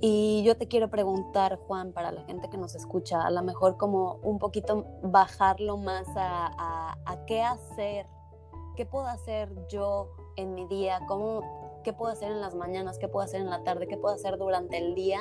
Y 0.00 0.42
yo 0.44 0.56
te 0.56 0.66
quiero 0.66 0.90
preguntar, 0.90 1.56
Juan, 1.56 1.92
para 1.92 2.10
la 2.10 2.22
gente 2.24 2.50
que 2.50 2.58
nos 2.58 2.74
escucha, 2.74 3.22
a 3.22 3.30
lo 3.30 3.42
mejor 3.44 3.76
como 3.76 4.18
un 4.22 4.40
poquito 4.40 4.84
bajarlo 5.02 5.76
más 5.76 6.06
a, 6.16 6.96
qué 7.28 7.42
hacer, 7.42 8.06
qué 8.76 8.84
puedo 8.84 9.06
hacer 9.06 9.48
yo 9.68 10.10
en 10.36 10.54
mi 10.54 10.66
día, 10.66 11.00
cómo, 11.06 11.80
qué 11.84 11.92
puedo 11.92 12.12
hacer 12.12 12.32
en 12.32 12.40
las 12.40 12.56
mañanas, 12.56 12.98
qué 12.98 13.06
puedo 13.06 13.24
hacer 13.24 13.40
en 13.40 13.50
la 13.50 13.62
tarde, 13.62 13.86
qué 13.86 13.96
puedo 13.96 14.14
hacer 14.14 14.36
durante 14.36 14.78
el 14.78 14.96
día, 14.96 15.20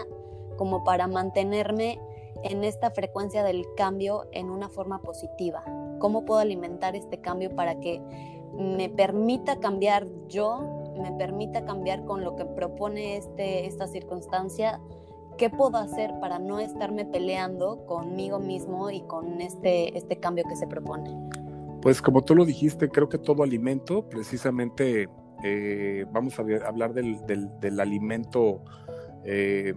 como 0.58 0.84
para 0.84 1.08
mantenerme 1.08 2.02
en 2.46 2.64
esta 2.64 2.92
frecuencia 2.92 3.44
del 3.44 3.66
cambio 3.76 4.28
en 4.32 4.50
una 4.50 4.70
forma 4.70 5.02
positiva. 5.02 5.64
¿Cómo 6.00 6.26
puedo 6.26 6.40
alimentar 6.40 6.96
este 6.96 7.20
cambio 7.20 7.56
para 7.56 7.80
que 7.80 8.02
me 8.58 8.90
permita 8.90 9.60
cambiar 9.60 10.08
yo 10.28 10.76
me 10.98 11.12
permita 11.12 11.66
cambiar 11.66 12.06
con 12.06 12.24
lo 12.24 12.36
que 12.36 12.46
propone 12.46 13.18
este, 13.18 13.66
esta 13.66 13.88
circunstancia, 13.88 14.80
¿qué 15.38 15.50
puedo 15.50 15.78
hacer 15.78 16.14
para 16.20 16.40
no 16.40 16.60
estarme 16.60 17.06
peleando 17.06 17.86
conmigo 17.86 18.40
mismo 18.40 18.90
y 18.90 19.02
con 19.02 19.42
este, 19.42 19.98
este 19.98 20.18
cambio 20.18 20.46
que 20.48 20.56
se 20.56 20.68
propone? 20.68 21.12
Pues 21.82 22.02
como 22.02 22.22
tú 22.24 22.36
lo 22.36 22.46
dijiste, 22.46 22.90
creo 22.90 23.10
que 23.10 23.18
todo 23.18 23.44
alimento, 23.44 24.08
precisamente 24.10 25.08
eh, 25.44 26.06
vamos 26.12 26.40
a 26.40 26.44
hablar 26.66 26.94
del, 26.94 27.24
del, 27.26 27.80
alimento 27.80 28.64
eh, 29.24 29.74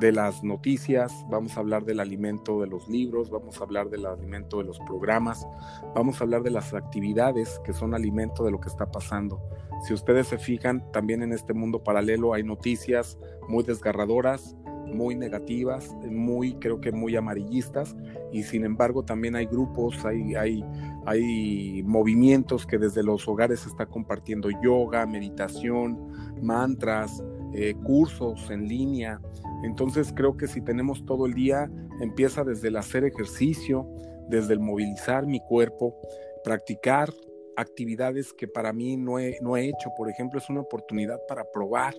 de 0.00 0.12
las 0.12 0.42
noticias, 0.42 1.12
vamos 1.30 1.56
a 1.56 1.60
hablar 1.60 1.84
del 1.84 2.00
alimento 2.00 2.60
de 2.60 2.66
los 2.66 2.88
libros, 2.88 3.30
vamos 3.30 3.60
a 3.60 3.64
hablar 3.64 3.90
del 3.90 4.06
alimento 4.06 4.58
de 4.58 4.64
los 4.64 4.78
programas, 4.80 5.46
vamos 5.94 6.20
a 6.20 6.24
hablar 6.24 6.42
de 6.42 6.50
las 6.50 6.72
actividades 6.72 7.60
que 7.64 7.72
son 7.72 7.94
alimento 7.94 8.42
de 8.42 8.50
lo 8.50 8.60
que 8.60 8.68
está 8.68 8.90
pasando. 8.90 9.40
Si 9.86 9.94
ustedes 9.94 10.28
se 10.28 10.38
fijan, 10.38 10.90
también 10.90 11.22
en 11.22 11.32
este 11.32 11.52
mundo 11.52 11.84
paralelo 11.84 12.34
hay 12.34 12.42
noticias 12.42 13.18
muy 13.48 13.62
desgarradoras, 13.62 14.56
muy 14.86 15.14
negativas, 15.14 15.94
muy 16.10 16.54
creo 16.54 16.80
que 16.80 16.92
muy 16.92 17.14
amarillistas 17.16 17.94
y 18.32 18.42
sin 18.42 18.64
embargo 18.64 19.04
también 19.04 19.36
hay 19.36 19.46
grupos, 19.46 20.04
hay, 20.04 20.34
hay, 20.34 20.64
hay 21.06 21.82
movimientos 21.84 22.66
que 22.66 22.78
desde 22.78 23.02
los 23.02 23.28
hogares 23.28 23.60
se 23.60 23.68
está 23.68 23.86
compartiendo 23.86 24.48
yoga, 24.62 25.06
meditación, 25.06 25.98
mantras, 26.42 27.22
eh, 27.52 27.74
cursos 27.82 28.50
en 28.50 28.68
línea. 28.68 29.20
Entonces 29.62 30.12
creo 30.14 30.36
que 30.36 30.46
si 30.46 30.60
tenemos 30.60 31.04
todo 31.04 31.26
el 31.26 31.34
día, 31.34 31.70
empieza 32.00 32.44
desde 32.44 32.68
el 32.68 32.76
hacer 32.76 33.04
ejercicio, 33.04 33.88
desde 34.28 34.54
el 34.54 34.60
movilizar 34.60 35.26
mi 35.26 35.40
cuerpo, 35.40 35.96
practicar 36.44 37.12
actividades 37.56 38.32
que 38.32 38.48
para 38.48 38.72
mí 38.72 38.96
no 38.96 39.18
he, 39.18 39.38
no 39.42 39.56
he 39.56 39.66
hecho. 39.66 39.90
Por 39.96 40.08
ejemplo, 40.08 40.38
es 40.38 40.48
una 40.48 40.60
oportunidad 40.60 41.20
para 41.28 41.44
probar. 41.50 41.94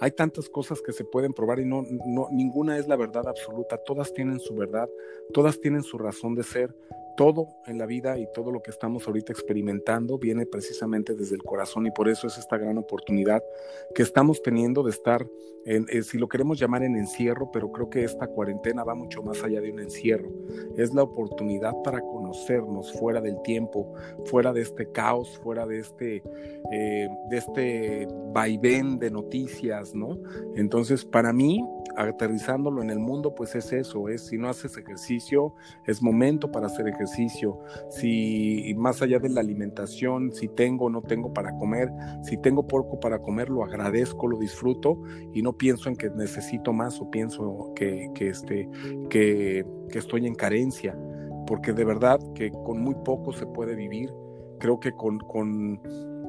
Hay 0.00 0.10
tantas 0.12 0.48
cosas 0.48 0.80
que 0.82 0.92
se 0.92 1.04
pueden 1.04 1.32
probar 1.32 1.60
y 1.60 1.64
no, 1.64 1.82
no, 2.06 2.28
ninguna 2.30 2.78
es 2.78 2.88
la 2.88 2.96
verdad 2.96 3.26
absoluta. 3.28 3.78
Todas 3.78 4.12
tienen 4.12 4.40
su 4.40 4.54
verdad, 4.54 4.88
todas 5.32 5.60
tienen 5.60 5.82
su 5.82 5.98
razón 5.98 6.34
de 6.34 6.42
ser, 6.42 6.74
todo 7.16 7.48
en 7.66 7.78
la 7.78 7.86
vida 7.86 8.18
y 8.18 8.26
todo 8.32 8.50
lo 8.50 8.62
que 8.62 8.70
estamos 8.70 9.06
ahorita 9.06 9.32
experimentando 9.32 10.18
viene 10.18 10.46
precisamente 10.46 11.14
desde 11.14 11.36
el 11.36 11.42
corazón 11.42 11.86
y 11.86 11.90
por 11.90 12.08
eso 12.08 12.26
es 12.26 12.38
esta 12.38 12.58
gran 12.58 12.78
oportunidad 12.78 13.42
que 13.94 14.02
estamos 14.02 14.42
teniendo 14.42 14.82
de 14.82 14.90
estar, 14.90 15.26
en, 15.64 15.86
eh, 15.88 16.02
si 16.02 16.18
lo 16.18 16.28
queremos 16.28 16.58
llamar 16.58 16.82
en 16.82 16.96
encierro, 16.96 17.50
pero 17.52 17.72
creo 17.72 17.88
que 17.88 18.04
esta 18.04 18.26
cuarentena 18.26 18.84
va 18.84 18.94
mucho 18.94 19.22
más 19.22 19.42
allá 19.42 19.60
de 19.60 19.72
un 19.72 19.80
encierro. 19.80 20.30
Es 20.76 20.92
la 20.92 21.02
oportunidad 21.02 21.72
para 21.82 22.00
conocernos 22.00 22.92
fuera 22.92 23.20
del 23.20 23.40
tiempo, 23.42 23.94
fuera 24.26 24.52
de 24.52 24.62
este 24.62 24.90
caos, 24.90 25.38
fuera 25.42 25.66
de 25.66 25.78
este, 25.78 26.22
eh, 26.72 27.08
de 27.30 27.36
este 27.36 28.08
vaivén 28.32 28.98
de 28.98 29.10
noticias, 29.10 29.94
¿no? 29.94 30.18
Entonces, 30.56 31.04
para 31.04 31.32
mí, 31.32 31.64
aterrizándolo 31.96 32.82
en 32.82 32.90
el 32.90 32.98
mundo, 32.98 33.34
pues 33.34 33.54
es 33.54 33.72
eso, 33.72 34.08
es 34.08 34.26
si 34.26 34.38
no 34.38 34.48
haces 34.48 34.76
ejercicio, 34.76 35.54
es 35.86 36.02
momento 36.02 36.50
para 36.50 36.66
hacer 36.66 36.88
ejercicio, 37.04 37.58
si 37.90 38.74
más 38.76 39.02
allá 39.02 39.18
de 39.18 39.28
la 39.28 39.40
alimentación, 39.40 40.32
si 40.32 40.48
tengo 40.48 40.86
o 40.86 40.90
no 40.90 41.02
tengo 41.02 41.32
para 41.32 41.56
comer, 41.56 41.90
si 42.22 42.36
tengo 42.36 42.66
poco 42.66 42.98
para 42.98 43.18
comer, 43.18 43.50
lo 43.50 43.64
agradezco, 43.64 44.26
lo 44.26 44.38
disfruto 44.38 45.00
y 45.32 45.42
no 45.42 45.56
pienso 45.56 45.88
en 45.88 45.96
que 45.96 46.10
necesito 46.10 46.72
más 46.72 47.00
o 47.00 47.10
pienso 47.10 47.72
que, 47.76 48.10
que, 48.14 48.28
este, 48.28 48.68
que, 49.10 49.64
que 49.90 49.98
estoy 49.98 50.26
en 50.26 50.34
carencia, 50.34 50.96
porque 51.46 51.72
de 51.72 51.84
verdad 51.84 52.18
que 52.34 52.50
con 52.50 52.80
muy 52.80 52.94
poco 53.04 53.32
se 53.32 53.46
puede 53.46 53.74
vivir, 53.74 54.10
creo 54.58 54.80
que 54.80 54.92
con, 54.92 55.18
con 55.18 55.80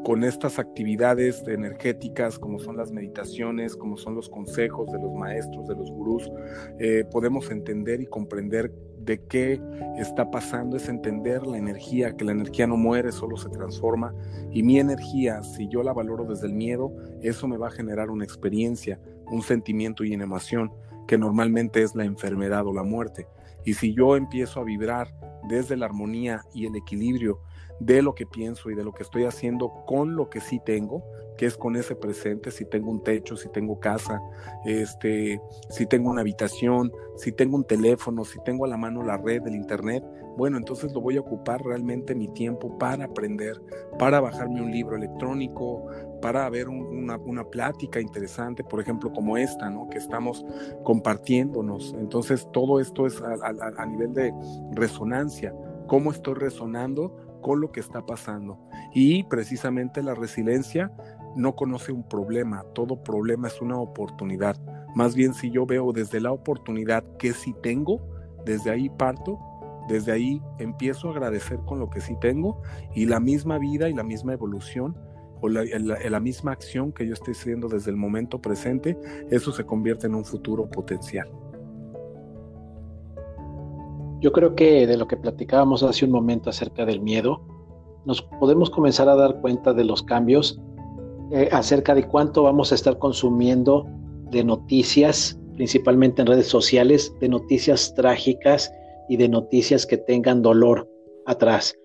con 0.06 0.24
estas 0.24 0.60
actividades 0.60 1.44
energéticas 1.48 2.38
como 2.38 2.60
son 2.60 2.78
las 2.78 2.92
meditaciones, 2.92 3.76
como 3.76 3.98
son 3.98 4.14
los 4.14 4.30
consejos 4.30 4.92
de 4.92 5.00
los 5.00 5.12
maestros, 5.16 5.68
de 5.68 5.76
los 5.76 5.90
gurús, 5.90 6.32
eh, 6.80 7.06
podemos 7.12 7.50
entender 7.50 8.02
y 8.02 8.06
comprender 8.06 8.72
de 9.06 9.22
qué 9.28 9.62
está 9.98 10.30
pasando, 10.32 10.78
es 10.78 10.90
entender 10.90 11.46
la 11.46 11.58
energía, 11.58 12.16
que 12.16 12.26
la 12.26 12.32
energía 12.32 12.68
no 12.68 12.76
muere, 12.76 13.12
solo 13.12 13.38
se 13.38 13.50
transforma. 13.50 14.14
Y 14.52 14.64
mi 14.64 14.80
energía, 14.80 15.44
si 15.44 15.68
yo 15.68 15.84
la 15.84 15.94
valoro 15.94 16.26
desde 16.26 16.48
el 16.48 16.54
miedo, 16.54 16.92
eso 17.22 17.48
me 17.48 17.58
va 17.58 17.68
a 17.68 17.72
generar 17.72 18.10
una 18.10 18.26
experiencia, 18.26 19.00
un 19.28 19.42
sentimiento 19.42 20.04
y 20.04 20.16
una 20.16 20.24
emoción, 20.24 20.72
que 21.08 21.18
normalmente 21.18 21.84
es 21.84 21.96
la 21.96 22.04
enfermedad 22.04 22.66
o 22.66 22.74
la 22.74 22.84
muerte. 22.84 23.28
Y 23.64 23.76
si 23.76 23.94
yo 23.94 24.16
empiezo 24.16 24.60
a 24.60 24.64
vibrar 24.64 25.14
desde 25.48 25.78
la 25.78 25.86
armonía 25.86 26.42
y 26.54 26.66
el 26.66 26.76
equilibrio 26.76 27.40
de 27.80 28.02
lo 28.02 28.16
que 28.16 28.26
pienso 28.26 28.70
y 28.70 28.76
de 28.76 28.84
lo 28.84 28.94
que 28.94 29.04
estoy 29.04 29.26
haciendo 29.26 29.84
con 29.86 30.16
lo 30.16 30.30
que 30.30 30.40
sí 30.40 30.60
tengo, 30.66 31.04
que 31.38 31.46
es 31.46 31.58
con 31.58 31.76
ese 31.76 31.96
presente, 31.96 32.52
si 32.52 32.66
tengo 32.66 32.92
un 32.92 33.04
techo, 33.04 33.36
si 33.36 33.50
tengo 33.50 33.80
casa, 33.80 34.22
este, 34.66 35.42
si 35.70 35.86
tengo 35.86 36.10
una 36.10 36.22
habitación, 36.22 36.92
si 37.16 37.32
tengo 37.32 37.56
un 37.56 37.66
teléfono, 37.66 38.26
si 38.26 38.40
tengo 38.44 38.66
a 38.66 38.68
la 38.68 38.78
mano 38.78 39.04
la 39.04 39.18
red 39.18 39.42
del 39.42 39.56
internet, 39.56 40.04
bueno, 40.38 40.58
entonces 40.58 40.92
lo 40.94 41.00
voy 41.00 41.16
a 41.18 41.22
ocupar 41.22 41.64
realmente 41.64 42.14
mi 42.14 42.28
tiempo 42.28 42.78
para 42.78 43.06
aprender, 43.06 43.62
para 43.98 44.20
bajarme 44.20 44.62
un 44.62 44.72
libro 44.72 44.98
electrónico, 44.98 45.88
para 46.22 46.50
ver 46.50 46.68
una, 46.68 47.18
una, 47.18 47.46
plática 47.46 48.02
interesante, 48.02 48.64
por 48.64 48.82
ejemplo, 48.82 49.14
como 49.14 49.38
esta, 49.38 49.70
¿no? 49.70 49.88
Que 49.90 49.98
estamos 49.98 50.46
compartiéndonos. 50.84 51.96
Entonces, 51.98 52.50
todo 52.52 52.82
esto 52.82 53.06
es 53.06 53.22
a, 53.22 53.36
a 53.78 53.86
nivel 53.86 54.14
de 54.14 54.34
resonancia. 54.74 55.54
¿Cómo 55.88 56.12
estoy 56.12 56.34
resonando? 56.34 57.16
con 57.46 57.62
lo 57.62 57.72
que 57.72 57.80
está 57.80 58.04
pasando. 58.04 58.58
Y 58.92 59.22
precisamente 59.26 60.02
la 60.02 60.16
resiliencia 60.16 60.92
no 61.36 61.56
conoce 61.56 61.92
un 61.92 62.08
problema, 62.08 62.64
todo 62.74 63.04
problema 63.04 63.48
es 63.48 63.62
una 63.62 63.80
oportunidad. 63.80 64.58
Más 64.96 65.16
bien 65.16 65.34
si 65.34 65.52
yo 65.52 65.66
veo 65.66 65.92
desde 65.92 66.22
la 66.22 66.32
oportunidad 66.32 67.04
que 67.18 67.34
sí 67.34 67.54
tengo, 67.62 68.02
desde 68.46 68.72
ahí 68.72 68.90
parto, 68.90 69.38
desde 69.88 70.12
ahí 70.12 70.42
empiezo 70.58 71.10
a 71.10 71.12
agradecer 71.12 71.60
con 71.66 71.80
lo 71.80 71.90
que 71.90 72.02
sí 72.02 72.16
tengo 72.20 72.62
y 72.94 73.06
la 73.06 73.20
misma 73.20 73.58
vida 73.60 73.90
y 73.90 73.94
la 73.94 74.04
misma 74.04 74.34
evolución 74.34 74.98
o 75.42 75.50
la, 75.50 76.20
misma 76.20 76.54
acción 76.54 76.92
que 76.92 77.06
yo 77.06 77.14
estoy 77.14 77.34
haciendo 77.34 77.68
desde 77.68 77.92
el 77.92 77.98
momento 77.98 78.42
presente, 78.42 78.98
eso 79.30 79.52
se 79.52 79.66
convierte 79.66 80.08
en 80.08 80.16
un 80.16 80.26
futuro 80.26 80.68
potencial. 80.70 81.30
Yo 84.22 84.32
creo 84.32 84.56
que 84.56 84.88
de 84.88 84.98
lo 84.98 85.08
que 85.08 85.18
platicábamos 85.18 85.84
hace 85.84 86.06
un 86.06 86.12
momento 86.12 86.50
acerca 86.50 86.86
del 86.86 87.02
miedo, 87.02 87.42
nos 88.06 88.22
podemos 88.22 88.70
comenzar 88.70 89.10
a 89.10 89.16
dar 89.16 89.42
cuenta 89.42 89.74
de 89.74 89.84
los 89.84 90.02
cambios 90.02 90.60
eh, 91.32 91.50
acerca 91.52 91.96
de 91.96 92.08
cuánto 92.08 92.44
vamos 92.44 92.72
a 92.72 92.76
estar 92.76 92.98
consumiendo 92.98 93.88
de 94.32 94.44
noticias, 94.44 95.40
principalmente 95.56 96.22
en 96.22 96.28
redes 96.28 96.48
sociales, 96.48 97.14
de 97.20 97.30
noticias 97.30 97.94
trágicas 97.96 98.72
y 99.10 99.18
de 99.18 99.30
noticias 99.30 99.86
que 99.86 99.98
tengan 99.98 100.42
dolor 100.42 100.90
atrás. 101.26 101.76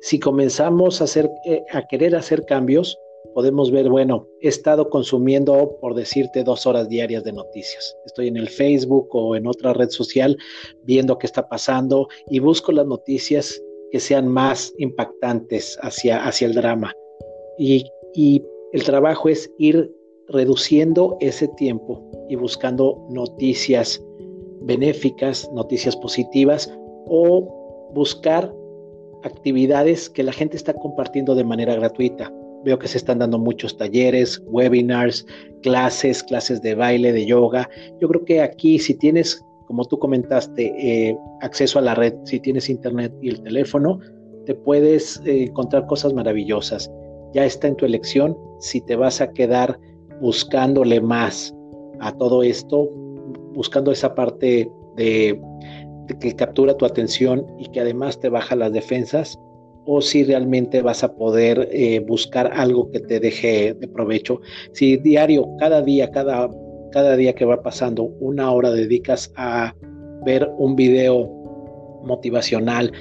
Si 0.00 0.18
comenzamos 0.18 1.00
eh, 1.00 1.64
a 1.72 1.86
querer 1.86 2.16
hacer 2.16 2.44
cambios, 2.44 2.98
podemos 3.34 3.70
ver, 3.70 3.88
bueno, 3.88 4.26
he 4.40 4.48
estado 4.48 4.90
consumiendo, 4.90 5.76
por 5.80 5.94
decirte, 5.94 6.44
dos 6.44 6.66
horas 6.66 6.88
diarias 6.88 7.24
de 7.24 7.32
noticias. 7.32 7.96
Estoy 8.04 8.28
en 8.28 8.36
el 8.36 8.48
Facebook 8.48 9.08
o 9.12 9.36
en 9.36 9.46
otra 9.46 9.72
red 9.72 9.90
social 9.90 10.36
viendo 10.82 11.18
qué 11.18 11.26
está 11.26 11.48
pasando 11.48 12.08
y 12.28 12.40
busco 12.40 12.72
las 12.72 12.86
noticias 12.86 13.62
que 13.90 14.00
sean 14.00 14.28
más 14.28 14.72
impactantes 14.78 15.78
hacia, 15.82 16.24
hacia 16.24 16.46
el 16.46 16.54
drama. 16.54 16.92
Y, 17.58 17.84
y 18.14 18.42
el 18.72 18.84
trabajo 18.84 19.28
es 19.28 19.52
ir 19.58 19.94
reduciendo 20.28 21.16
ese 21.20 21.48
tiempo 21.48 22.02
y 22.28 22.36
buscando 22.36 23.06
noticias 23.10 24.02
benéficas, 24.62 25.50
noticias 25.52 25.94
positivas 25.96 26.72
o 27.06 27.90
buscar 27.94 28.52
actividades 29.24 30.08
que 30.08 30.22
la 30.22 30.32
gente 30.32 30.56
está 30.56 30.72
compartiendo 30.72 31.34
de 31.34 31.44
manera 31.44 31.74
gratuita. 31.74 32.32
Veo 32.64 32.78
que 32.78 32.88
se 32.88 32.96
están 32.96 33.18
dando 33.18 33.38
muchos 33.38 33.76
talleres, 33.76 34.42
webinars, 34.46 35.26
clases, 35.62 36.22
clases 36.22 36.62
de 36.62 36.74
baile, 36.74 37.12
de 37.12 37.26
yoga. 37.26 37.68
Yo 38.00 38.08
creo 38.08 38.24
que 38.24 38.40
aquí 38.40 38.78
si 38.78 38.94
tienes, 38.94 39.44
como 39.66 39.84
tú 39.84 39.98
comentaste, 39.98 40.72
eh, 40.78 41.18
acceso 41.42 41.78
a 41.78 41.82
la 41.82 41.94
red, 41.94 42.14
si 42.24 42.40
tienes 42.40 42.70
internet 42.70 43.12
y 43.20 43.30
el 43.30 43.42
teléfono, 43.42 43.98
te 44.46 44.54
puedes 44.54 45.20
eh, 45.26 45.44
encontrar 45.44 45.86
cosas 45.86 46.14
maravillosas. 46.14 46.90
Ya 47.34 47.44
está 47.44 47.68
en 47.68 47.76
tu 47.76 47.84
elección 47.84 48.36
si 48.62 48.80
te 48.80 48.96
vas 48.96 49.20
a 49.20 49.32
quedar 49.32 49.78
buscándole 50.20 51.00
más 51.00 51.54
a 52.00 52.12
todo 52.16 52.42
esto, 52.42 52.88
buscando 53.54 53.90
esa 53.90 54.14
parte 54.14 54.70
de 54.96 55.40
que 56.20 56.34
captura 56.36 56.76
tu 56.76 56.86
atención 56.86 57.44
y 57.58 57.68
que 57.70 57.80
además 57.80 58.20
te 58.20 58.28
baja 58.28 58.54
las 58.54 58.72
defensas 58.72 59.38
o 59.84 60.00
si 60.00 60.22
realmente 60.22 60.80
vas 60.80 61.02
a 61.02 61.12
poder 61.12 61.68
eh, 61.72 61.98
buscar 62.00 62.52
algo 62.54 62.88
que 62.90 63.00
te 63.00 63.18
deje 63.18 63.74
de 63.74 63.88
provecho. 63.88 64.40
Si 64.72 64.96
diario, 64.96 65.48
cada 65.58 65.82
día, 65.82 66.10
cada, 66.12 66.48
cada 66.92 67.16
día 67.16 67.34
que 67.34 67.44
va 67.44 67.62
pasando, 67.62 68.04
una 68.20 68.52
hora 68.52 68.70
dedicas 68.70 69.32
a 69.36 69.74
ver 70.24 70.48
un 70.58 70.76
video 70.76 71.28
motivacional, 72.04 72.92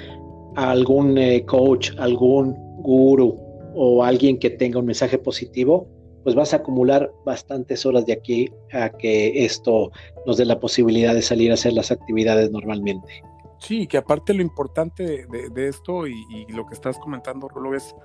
a 0.55 0.71
algún 0.71 1.19
eh, 1.19 1.45
coach, 1.45 1.91
algún 1.99 2.55
guru 2.81 3.50
o 3.75 4.03
alguien 4.03 4.39
que 4.39 4.49
tenga 4.49 4.79
un 4.79 4.85
mensaje 4.85 5.17
positivo, 5.17 5.87
pues 6.23 6.35
vas 6.35 6.53
a 6.53 6.57
acumular 6.57 7.11
bastantes 7.25 7.85
horas 7.85 8.05
de 8.05 8.13
aquí 8.13 8.51
a 8.71 8.89
que 8.89 9.43
esto 9.45 9.91
nos 10.25 10.37
dé 10.37 10.45
la 10.45 10.59
posibilidad 10.59 11.13
de 11.13 11.21
salir 11.21 11.51
a 11.51 11.55
hacer 11.55 11.73
las 11.73 11.91
actividades 11.91 12.51
normalmente. 12.51 13.23
Sí, 13.59 13.85
que 13.85 13.97
aparte 13.97 14.33
lo 14.33 14.41
importante 14.41 15.27
de, 15.27 15.67
esto 15.67 16.07
y, 16.07 16.45
lo 16.49 16.65
que 16.65 16.73
estás 16.73 16.97
comentando, 16.97 17.47
Rolo, 17.47 17.75
es, 17.75 17.95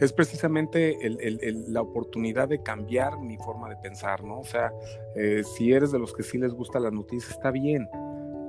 es 0.00 0.12
precisamente 0.12 0.98
la 1.68 1.82
oportunidad 1.82 2.48
de 2.48 2.62
cambiar 2.62 3.20
mi 3.20 3.36
forma 3.36 3.68
de 3.68 3.76
pensar, 3.76 4.24
¿no? 4.24 4.40
O 4.40 4.44
sea, 4.44 4.72
eh, 5.14 5.42
si 5.44 5.72
eres 5.72 5.92
de 5.92 6.00
los 6.00 6.12
que 6.12 6.24
sí 6.24 6.36
les 6.36 6.52
gusta 6.52 6.80
la 6.80 6.90
noticia, 6.90 7.30
está 7.30 7.52
bien. 7.52 7.88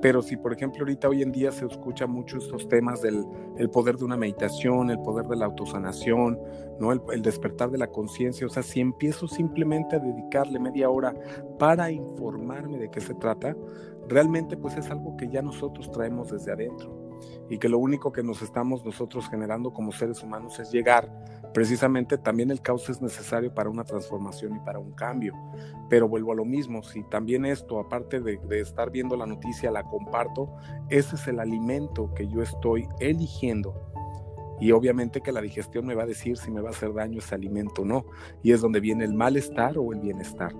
Pero 0.00 0.22
si, 0.22 0.36
por 0.36 0.52
ejemplo, 0.52 0.82
ahorita 0.82 1.08
hoy 1.08 1.22
en 1.22 1.32
día 1.32 1.50
se 1.52 1.66
escucha 1.66 2.06
mucho 2.06 2.38
estos 2.38 2.68
temas 2.68 3.02
del 3.02 3.24
el 3.56 3.70
poder 3.70 3.96
de 3.96 4.04
una 4.04 4.16
meditación, 4.16 4.90
el 4.90 5.00
poder 5.00 5.26
de 5.26 5.36
la 5.36 5.46
autosanación, 5.46 6.38
¿no? 6.78 6.92
El, 6.92 7.00
el 7.12 7.22
despertar 7.22 7.70
de 7.70 7.78
la 7.78 7.86
conciencia, 7.86 8.46
o 8.46 8.50
sea, 8.50 8.62
si 8.62 8.80
empiezo 8.80 9.26
simplemente 9.26 9.96
a 9.96 9.98
dedicarle 9.98 10.58
media 10.58 10.90
hora 10.90 11.14
para 11.58 11.90
informarme 11.90 12.78
de 12.78 12.90
qué 12.90 13.00
se 13.00 13.14
trata, 13.14 13.56
realmente 14.08 14.56
pues 14.56 14.76
es 14.76 14.90
algo 14.90 15.16
que 15.16 15.28
ya 15.28 15.42
nosotros 15.42 15.90
traemos 15.90 16.30
desde 16.30 16.52
adentro 16.52 17.06
y 17.48 17.58
que 17.58 17.68
lo 17.68 17.78
único 17.78 18.12
que 18.12 18.22
nos 18.22 18.42
estamos 18.42 18.84
nosotros 18.84 19.28
generando 19.28 19.72
como 19.72 19.92
seres 19.92 20.22
humanos 20.22 20.58
es 20.58 20.70
llegar. 20.70 21.10
Precisamente 21.52 22.18
también 22.18 22.50
el 22.50 22.60
caos 22.60 22.88
es 22.90 23.00
necesario 23.00 23.54
para 23.54 23.70
una 23.70 23.84
transformación 23.84 24.56
y 24.56 24.60
para 24.60 24.78
un 24.78 24.92
cambio. 24.92 25.34
Pero 25.88 26.08
vuelvo 26.08 26.32
a 26.32 26.36
lo 26.36 26.44
mismo, 26.44 26.82
si 26.82 27.02
también 27.04 27.44
esto, 27.44 27.78
aparte 27.78 28.20
de, 28.20 28.38
estar 28.60 28.90
viendo 28.90 29.16
la 29.16 29.26
noticia, 29.26 29.70
la 29.70 29.84
comparto, 29.84 30.54
ese 30.88 31.16
es 31.16 31.26
el 31.28 31.40
alimento 31.40 32.12
que 32.14 32.28
yo 32.28 32.42
estoy 32.42 32.86
eligiendo. 33.00 33.74
Y 34.60 34.72
obviamente 34.72 35.20
que 35.20 35.32
la 35.32 35.40
digestión 35.40 35.86
me 35.86 35.94
va 35.94 36.04
a 36.04 36.06
decir 36.06 36.38
si 36.38 36.50
me 36.50 36.60
va 36.60 36.68
a 36.68 36.72
hacer 36.72 36.92
daño 36.94 37.18
ese 37.18 37.34
alimento 37.34 37.82
o 37.82 37.84
no. 37.84 38.06
Y 38.42 38.52
es 38.52 38.60
donde 38.60 38.80
viene 38.80 39.04
el 39.04 39.14
malestar 39.14 39.76
o 39.78 39.92
el 39.92 40.00
bienestar. 40.00 40.54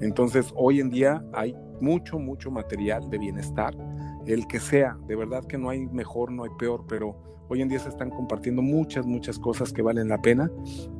Entonces, 0.00 0.52
hoy 0.56 0.80
en 0.80 0.90
día 0.90 1.22
hay 1.32 1.54
mucho, 1.80 2.18
mucho 2.18 2.50
material 2.50 3.08
de 3.10 3.18
bienestar, 3.18 3.74
el 4.26 4.46
que 4.46 4.60
sea, 4.60 4.98
de 5.06 5.16
verdad 5.16 5.44
que 5.44 5.58
no 5.58 5.70
hay 5.70 5.86
mejor, 5.86 6.30
no 6.30 6.44
hay 6.44 6.50
peor, 6.58 6.84
pero 6.88 7.16
hoy 7.50 7.62
en 7.62 7.68
día 7.68 7.80
se 7.80 7.88
están 7.88 8.10
compartiendo 8.10 8.62
muchas, 8.62 9.04
muchas 9.04 9.38
cosas 9.38 9.72
que 9.72 9.82
valen 9.82 10.08
la 10.08 10.22
pena, 10.22 10.50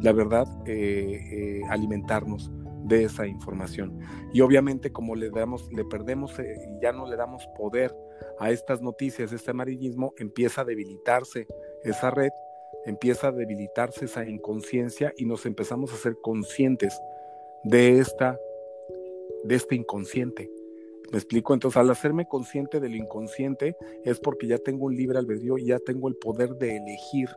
la 0.01 0.13
verdad, 0.13 0.47
eh, 0.67 1.21
eh, 1.31 1.61
alimentarnos 1.71 2.51
de 2.85 3.05
esa 3.05 3.27
información. 3.27 4.01
Y 4.33 4.41
obviamente 4.41 4.91
como 4.91 5.15
le 5.15 5.31
damos, 5.31 5.71
le 5.73 5.85
perdemos 5.85 6.37
y 6.39 6.43
eh, 6.43 6.79
ya 6.83 6.93
no 6.93 7.07
le 7.09 7.17
damos 7.17 7.47
poder 7.57 7.97
a 8.41 8.51
estas 8.51 8.83
noticias, 8.83 9.33
este 9.33 9.53
amarillismo, 9.53 10.13
empieza 10.19 10.63
a 10.63 10.65
debilitarse 10.65 11.47
esa 11.85 12.11
red, 12.11 12.33
empieza 12.85 13.29
a 13.29 13.33
debilitarse 13.33 14.07
esa 14.07 14.29
inconsciencia 14.29 15.13
y 15.17 15.27
nos 15.27 15.47
empezamos 15.47 15.93
a 15.95 15.97
ser 15.97 16.17
conscientes 16.21 17.01
de 17.63 18.01
esta 18.01 18.37
de 19.45 19.55
este 19.55 19.77
inconsciente. 19.77 20.51
¿Me 21.11 21.19
explico? 21.19 21.55
Entonces, 21.55 21.77
al 21.77 21.91
hacerme 21.91 22.27
consciente 22.27 22.79
del 22.79 22.95
inconsciente 22.95 23.77
es 24.05 24.21
porque 24.21 24.47
ya 24.47 24.59
tengo 24.59 24.87
un 24.87 24.97
libre 24.97 25.19
albedrío 25.19 25.59
y 25.59 25.67
ya 25.67 25.79
tengo 25.81 26.09
el 26.09 26.15
poder 26.17 26.55
de 26.57 26.77
elegir. 26.77 27.29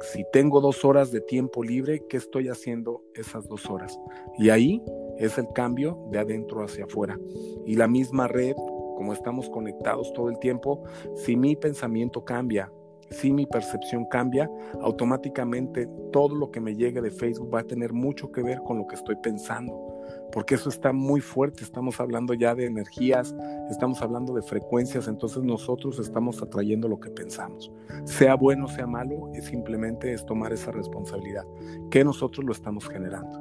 Si 0.00 0.24
tengo 0.32 0.62
dos 0.62 0.84
horas 0.84 1.12
de 1.12 1.20
tiempo 1.20 1.62
libre, 1.62 2.02
¿qué 2.08 2.16
estoy 2.16 2.48
haciendo 2.48 3.02
esas 3.14 3.46
dos 3.48 3.68
horas? 3.68 3.98
Y 4.38 4.48
ahí 4.48 4.82
es 5.18 5.36
el 5.36 5.46
cambio 5.54 6.08
de 6.10 6.20
adentro 6.20 6.64
hacia 6.64 6.84
afuera. 6.84 7.18
Y 7.66 7.76
la 7.76 7.86
misma 7.86 8.28
red, 8.28 8.54
como 8.96 9.12
estamos 9.12 9.50
conectados 9.50 10.10
todo 10.14 10.30
el 10.30 10.38
tiempo, 10.38 10.82
si 11.14 11.36
mi 11.36 11.54
pensamiento 11.54 12.24
cambia, 12.24 12.72
si 13.10 13.30
mi 13.30 13.44
percepción 13.44 14.06
cambia, 14.06 14.50
automáticamente 14.80 15.86
todo 16.12 16.34
lo 16.34 16.50
que 16.50 16.60
me 16.60 16.74
llegue 16.74 17.02
de 17.02 17.10
Facebook 17.10 17.54
va 17.54 17.60
a 17.60 17.64
tener 17.64 17.92
mucho 17.92 18.32
que 18.32 18.42
ver 18.42 18.62
con 18.62 18.78
lo 18.78 18.86
que 18.86 18.94
estoy 18.94 19.16
pensando 19.16 19.91
porque 20.32 20.54
eso 20.54 20.70
está 20.70 20.92
muy 20.92 21.20
fuerte, 21.20 21.62
estamos 21.62 22.00
hablando 22.00 22.32
ya 22.34 22.54
de 22.54 22.64
energías, 22.64 23.34
estamos 23.70 24.00
hablando 24.02 24.34
de 24.34 24.42
frecuencias, 24.42 25.06
entonces 25.06 25.42
nosotros 25.42 25.98
estamos 25.98 26.42
atrayendo 26.42 26.88
lo 26.88 26.98
que 26.98 27.10
pensamos. 27.10 27.70
Sea 28.04 28.34
bueno, 28.34 28.66
sea 28.66 28.86
malo, 28.86 29.30
es 29.34 29.44
simplemente 29.44 30.12
es 30.12 30.24
tomar 30.24 30.52
esa 30.52 30.72
responsabilidad, 30.72 31.44
que 31.90 32.02
nosotros 32.02 32.44
lo 32.44 32.52
estamos 32.52 32.88
generando. 32.88 33.40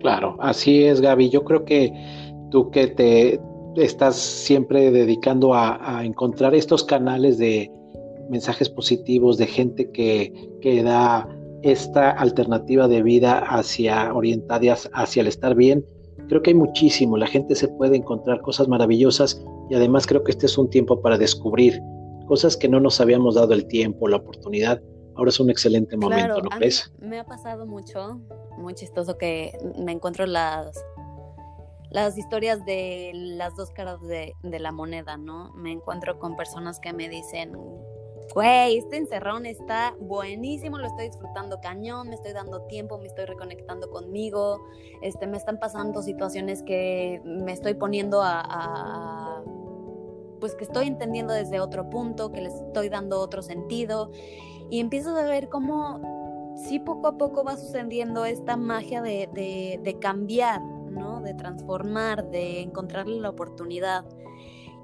Claro, 0.00 0.36
así 0.40 0.84
es, 0.84 1.00
Gaby. 1.00 1.30
Yo 1.30 1.44
creo 1.44 1.64
que 1.64 1.90
tú 2.50 2.70
que 2.70 2.88
te 2.88 3.40
estás 3.76 4.16
siempre 4.16 4.90
dedicando 4.90 5.54
a, 5.54 6.04
encontrar 6.04 6.54
estos 6.54 6.84
canales 6.84 7.38
de 7.38 7.70
mensajes 8.28 8.68
positivos, 8.68 9.38
de 9.38 9.46
gente 9.46 9.90
que, 9.92 10.50
que 10.60 10.82
da 10.82 11.26
esta 11.64 12.10
alternativa 12.10 12.88
de 12.88 13.02
vida 13.02 13.38
hacia 13.38 14.12
orientadas 14.14 14.90
hacia 14.92 15.22
el 15.22 15.28
estar 15.28 15.54
bien, 15.54 15.84
creo 16.28 16.42
que 16.42 16.50
hay 16.50 16.54
muchísimo, 16.54 17.16
la 17.16 17.26
gente 17.26 17.54
se 17.54 17.68
puede 17.68 17.96
encontrar 17.96 18.40
cosas 18.42 18.68
maravillosas 18.68 19.42
y 19.70 19.74
además 19.74 20.06
creo 20.06 20.22
que 20.22 20.30
este 20.30 20.46
es 20.46 20.58
un 20.58 20.68
tiempo 20.68 21.00
para 21.00 21.16
descubrir 21.16 21.80
cosas 22.26 22.56
que 22.56 22.68
no 22.68 22.80
nos 22.80 23.00
habíamos 23.00 23.34
dado 23.34 23.54
el 23.54 23.66
tiempo, 23.66 24.08
la 24.08 24.18
oportunidad. 24.18 24.82
Ahora 25.16 25.30
es 25.30 25.40
un 25.40 25.48
excelente 25.48 25.96
momento, 25.96 26.42
¿no 26.42 26.50
crees? 26.50 26.92
Me 26.98 27.18
ha 27.18 27.24
pasado 27.24 27.66
mucho, 27.66 28.20
muy 28.58 28.74
chistoso 28.74 29.16
que 29.16 29.52
me 29.78 29.92
encuentro 29.92 30.26
las 30.26 30.84
las 31.90 32.18
historias 32.18 32.64
de 32.66 33.12
las 33.14 33.54
dos 33.54 33.70
caras 33.70 34.00
de, 34.02 34.34
de 34.42 34.58
la 34.58 34.72
moneda, 34.72 35.16
¿no? 35.16 35.52
Me 35.54 35.70
encuentro 35.70 36.18
con 36.18 36.34
personas 36.36 36.80
que 36.80 36.92
me 36.92 37.08
dicen, 37.08 37.52
güey, 38.32 38.78
este 38.78 38.96
encerrón 38.96 39.46
está 39.46 39.94
buenísimo, 40.00 40.78
lo 40.78 40.86
estoy 40.86 41.08
disfrutando 41.08 41.60
cañón, 41.60 42.08
me 42.08 42.14
estoy 42.14 42.32
dando 42.32 42.62
tiempo, 42.62 42.98
me 42.98 43.06
estoy 43.06 43.26
reconectando 43.26 43.90
conmigo, 43.90 44.64
este, 45.02 45.26
me 45.26 45.36
están 45.36 45.58
pasando 45.58 46.02
situaciones 46.02 46.62
que 46.62 47.20
me 47.24 47.52
estoy 47.52 47.74
poniendo 47.74 48.22
a, 48.22 49.42
pues 50.40 50.54
que 50.54 50.64
estoy 50.64 50.86
entendiendo 50.86 51.32
desde 51.32 51.60
otro 51.60 51.90
punto, 51.90 52.32
que 52.32 52.40
les 52.40 52.54
estoy 52.54 52.88
dando 52.88 53.20
otro 53.20 53.42
sentido 53.42 54.10
y 54.70 54.80
empiezo 54.80 55.16
a 55.16 55.22
ver 55.24 55.48
cómo 55.48 56.54
sí 56.56 56.78
poco 56.78 57.08
a 57.08 57.18
poco 57.18 57.44
va 57.44 57.56
sucediendo 57.56 58.24
esta 58.24 58.56
magia 58.56 59.02
de, 59.02 59.28
de, 59.32 59.80
de 59.82 59.98
cambiar, 59.98 60.62
¿no? 60.62 61.20
De 61.20 61.34
transformar, 61.34 62.30
de 62.30 62.60
encontrarle 62.60 63.20
la 63.20 63.30
oportunidad. 63.30 64.04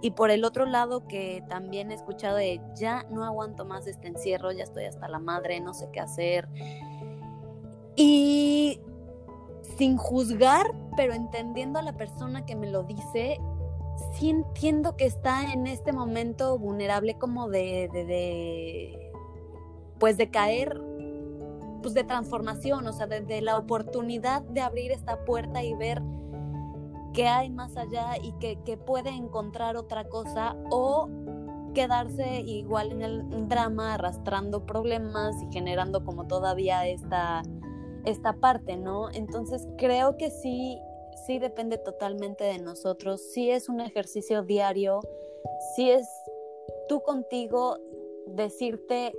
Y 0.02 0.12
por 0.12 0.30
el 0.30 0.44
otro 0.44 0.64
lado, 0.64 1.06
que 1.06 1.44
también 1.48 1.90
he 1.90 1.94
escuchado 1.94 2.36
de 2.36 2.60
ya 2.74 3.06
no 3.10 3.24
aguanto 3.24 3.64
más 3.64 3.86
este 3.86 4.08
encierro, 4.08 4.50
ya 4.52 4.64
estoy 4.64 4.84
hasta 4.84 5.08
la 5.08 5.18
madre, 5.18 5.60
no 5.60 5.74
sé 5.74 5.88
qué 5.92 6.00
hacer. 6.00 6.48
Y 7.96 8.80
sin 9.76 9.96
juzgar, 9.96 10.72
pero 10.96 11.12
entendiendo 11.12 11.78
a 11.78 11.82
la 11.82 11.92
persona 11.92 12.46
que 12.46 12.56
me 12.56 12.70
lo 12.70 12.84
dice, 12.84 13.38
sí 14.14 14.30
entiendo 14.30 14.96
que 14.96 15.04
está 15.04 15.52
en 15.52 15.66
este 15.66 15.92
momento 15.92 16.58
vulnerable 16.58 17.18
como 17.18 17.48
de, 17.48 17.90
de, 17.92 18.04
de 18.04 19.12
pues 19.98 20.16
de 20.16 20.30
caer, 20.30 20.80
pues 21.82 21.94
de 21.94 22.04
transformación, 22.04 22.86
o 22.86 22.92
sea, 22.92 23.06
de 23.06 23.40
la 23.42 23.58
oportunidad 23.58 24.42
de 24.42 24.60
abrir 24.62 24.92
esta 24.92 25.24
puerta 25.24 25.62
y 25.62 25.74
ver 25.74 26.02
que 27.12 27.26
hay 27.26 27.50
más 27.50 27.76
allá 27.76 28.16
y 28.22 28.32
que, 28.32 28.76
puede 28.76 29.10
encontrar 29.10 29.76
otra 29.76 30.08
cosa 30.08 30.56
o 30.70 31.08
quedarse 31.74 32.40
igual 32.40 32.92
en 32.92 33.02
el 33.02 33.48
drama, 33.48 33.94
arrastrando 33.94 34.66
problemas 34.66 35.34
y 35.42 35.52
generando 35.52 36.04
como 36.04 36.26
todavía 36.26 36.86
esta, 36.88 37.42
esta 38.04 38.34
parte, 38.34 38.76
¿no? 38.76 39.10
Entonces 39.10 39.68
creo 39.76 40.16
que 40.16 40.30
sí, 40.30 40.78
sí 41.26 41.38
depende 41.38 41.78
totalmente 41.78 42.44
de 42.44 42.58
nosotros, 42.58 43.20
sí 43.32 43.50
es 43.50 43.68
un 43.68 43.80
ejercicio 43.80 44.42
diario, 44.42 45.00
sí 45.74 45.90
es 45.90 46.08
tú 46.88 47.02
contigo 47.02 47.78
decirte 48.26 49.12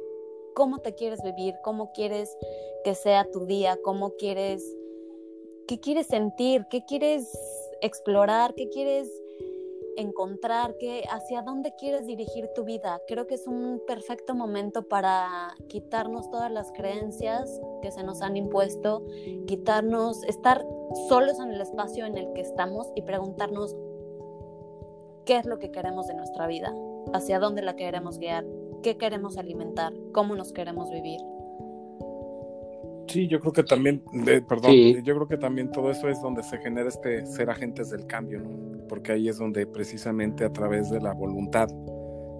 cómo 0.54 0.80
te 0.80 0.93
quieres 0.93 1.21
vivir, 1.23 1.56
cómo 1.63 1.91
quieres 1.93 2.38
que 2.84 2.95
sea 2.95 3.30
tu 3.32 3.45
día, 3.45 3.77
cómo 3.84 4.12
quieres, 4.17 4.63
qué 5.67 5.80
quieres 5.80 6.08
sentir, 6.08 6.65
qué 6.69 6.84
quieres 6.86 7.32
explorar, 7.82 8.54
qué 8.56 8.70
quieres 8.70 9.10
encontrar, 9.98 10.78
qué, 10.78 11.04
hacia 11.10 11.41
dónde 11.41 11.74
quieres 11.76 12.06
dirigir 12.06 12.50
tu 12.56 12.63
vida. 12.63 13.02
Creo 13.08 13.28
que 13.28 13.36
es 13.36 13.48
un 13.48 13.82
perfecto 13.86 14.36
momento 14.36 14.88
para 14.88 15.56
quitarnos 15.67 16.30
todas 16.32 16.52
las 16.52 16.72
creencias 16.72 17.62
que 17.82 17.91
se 17.91 18.04
nos 18.04 18.22
han 18.22 18.38
impuesto, 18.38 19.06
quitarnos, 19.48 20.24
estar 20.24 20.65
solos 21.10 21.39
en 21.39 21.52
el 21.52 21.62
espacio 21.62 22.06
en 22.06 22.17
el 22.17 22.32
que 22.34 22.41
estamos 22.41 22.91
y 22.96 23.02
preguntarnos 23.02 23.76
qué 25.26 25.38
es 25.38 25.46
lo 25.46 25.60
que 25.60 25.72
queremos 25.72 26.08
de 26.08 26.15
nuestra 26.15 26.48
vida, 26.48 26.74
hacia 27.13 27.39
dónde 27.39 27.62
la 27.62 27.76
queremos 27.76 28.17
guiar, 28.17 28.46
qué 28.82 28.98
queremos 28.98 29.38
alimentar, 29.38 29.94
cómo 30.12 30.36
nos 30.36 30.52
queremos 30.54 30.89
vivir. 30.89 31.20
Sí, 33.12 33.28
yo 33.28 33.39
creo 33.39 33.54
que 33.54 33.63
también, 33.63 34.02
perdón, 34.47 34.74
yo 35.04 35.15
creo 35.15 35.28
que 35.28 35.38
también 35.38 35.71
todo 35.71 35.91
eso 35.91 36.08
es 36.08 36.21
donde 36.21 36.43
se 36.43 36.58
genera 36.58 36.88
este 36.88 37.26
ser 37.26 37.50
agentes 37.50 37.89
del 37.89 38.06
cambio, 38.08 38.39
¿no? 38.39 38.88
Porque 38.88 39.12
ahí 39.12 39.28
es 39.28 39.38
donde 39.38 39.65
precisamente 39.65 40.45
a 40.45 40.52
través 40.52 40.89
de 40.89 41.02
la 41.02 41.13
voluntad, 41.13 41.69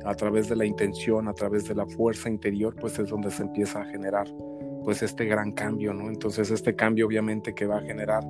a 0.06 0.16
través 0.16 0.50
de 0.50 0.56
la 0.56 0.66
intención, 0.66 1.28
a 1.28 1.34
través 1.34 1.68
de 1.68 1.76
la 1.76 1.86
fuerza 1.86 2.30
interior, 2.30 2.76
pues 2.80 2.98
es 3.00 3.10
donde 3.10 3.32
se 3.32 3.44
empieza 3.44 3.82
a 3.82 3.86
generar 3.86 4.28
pues 4.84 5.04
este 5.04 5.26
gran 5.26 5.52
cambio, 5.52 5.94
¿no? 5.94 6.10
Entonces 6.10 6.50
este 6.50 6.76
cambio 6.76 7.08
obviamente 7.08 7.54
que 7.54 7.66
va 7.66 7.78
a 7.78 7.82
generar 7.82 8.24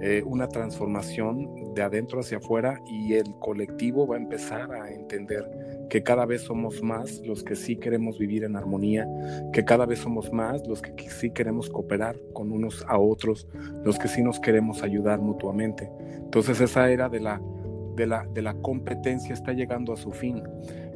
eh, 0.00 0.22
una 0.26 0.48
transformación 0.48 1.74
de 1.74 1.82
adentro 1.82 2.20
hacia 2.20 2.38
afuera 2.38 2.80
y 2.86 3.14
el 3.14 3.34
colectivo 3.38 4.06
va 4.06 4.16
a 4.16 4.18
empezar 4.18 4.72
a 4.72 4.90
entender 4.90 5.48
que 5.88 6.02
cada 6.02 6.26
vez 6.26 6.42
somos 6.42 6.82
más 6.82 7.20
los 7.24 7.42
que 7.42 7.56
sí 7.56 7.76
queremos 7.76 8.18
vivir 8.18 8.44
en 8.44 8.56
armonía, 8.56 9.06
que 9.52 9.64
cada 9.64 9.86
vez 9.86 10.00
somos 10.00 10.32
más 10.32 10.66
los 10.66 10.82
que 10.82 11.10
sí 11.10 11.30
queremos 11.30 11.70
cooperar 11.70 12.16
con 12.32 12.52
unos 12.52 12.84
a 12.88 12.98
otros, 12.98 13.48
los 13.84 13.98
que 13.98 14.08
sí 14.08 14.22
nos 14.22 14.40
queremos 14.40 14.82
ayudar 14.82 15.20
mutuamente. 15.20 15.90
Entonces 16.14 16.60
esa 16.60 16.90
era 16.90 17.08
de 17.08 17.20
la, 17.20 17.40
de 17.94 18.06
la, 18.06 18.26
de 18.32 18.42
la 18.42 18.54
competencia 18.54 19.32
está 19.32 19.52
llegando 19.52 19.92
a 19.92 19.96
su 19.96 20.12
fin. 20.12 20.42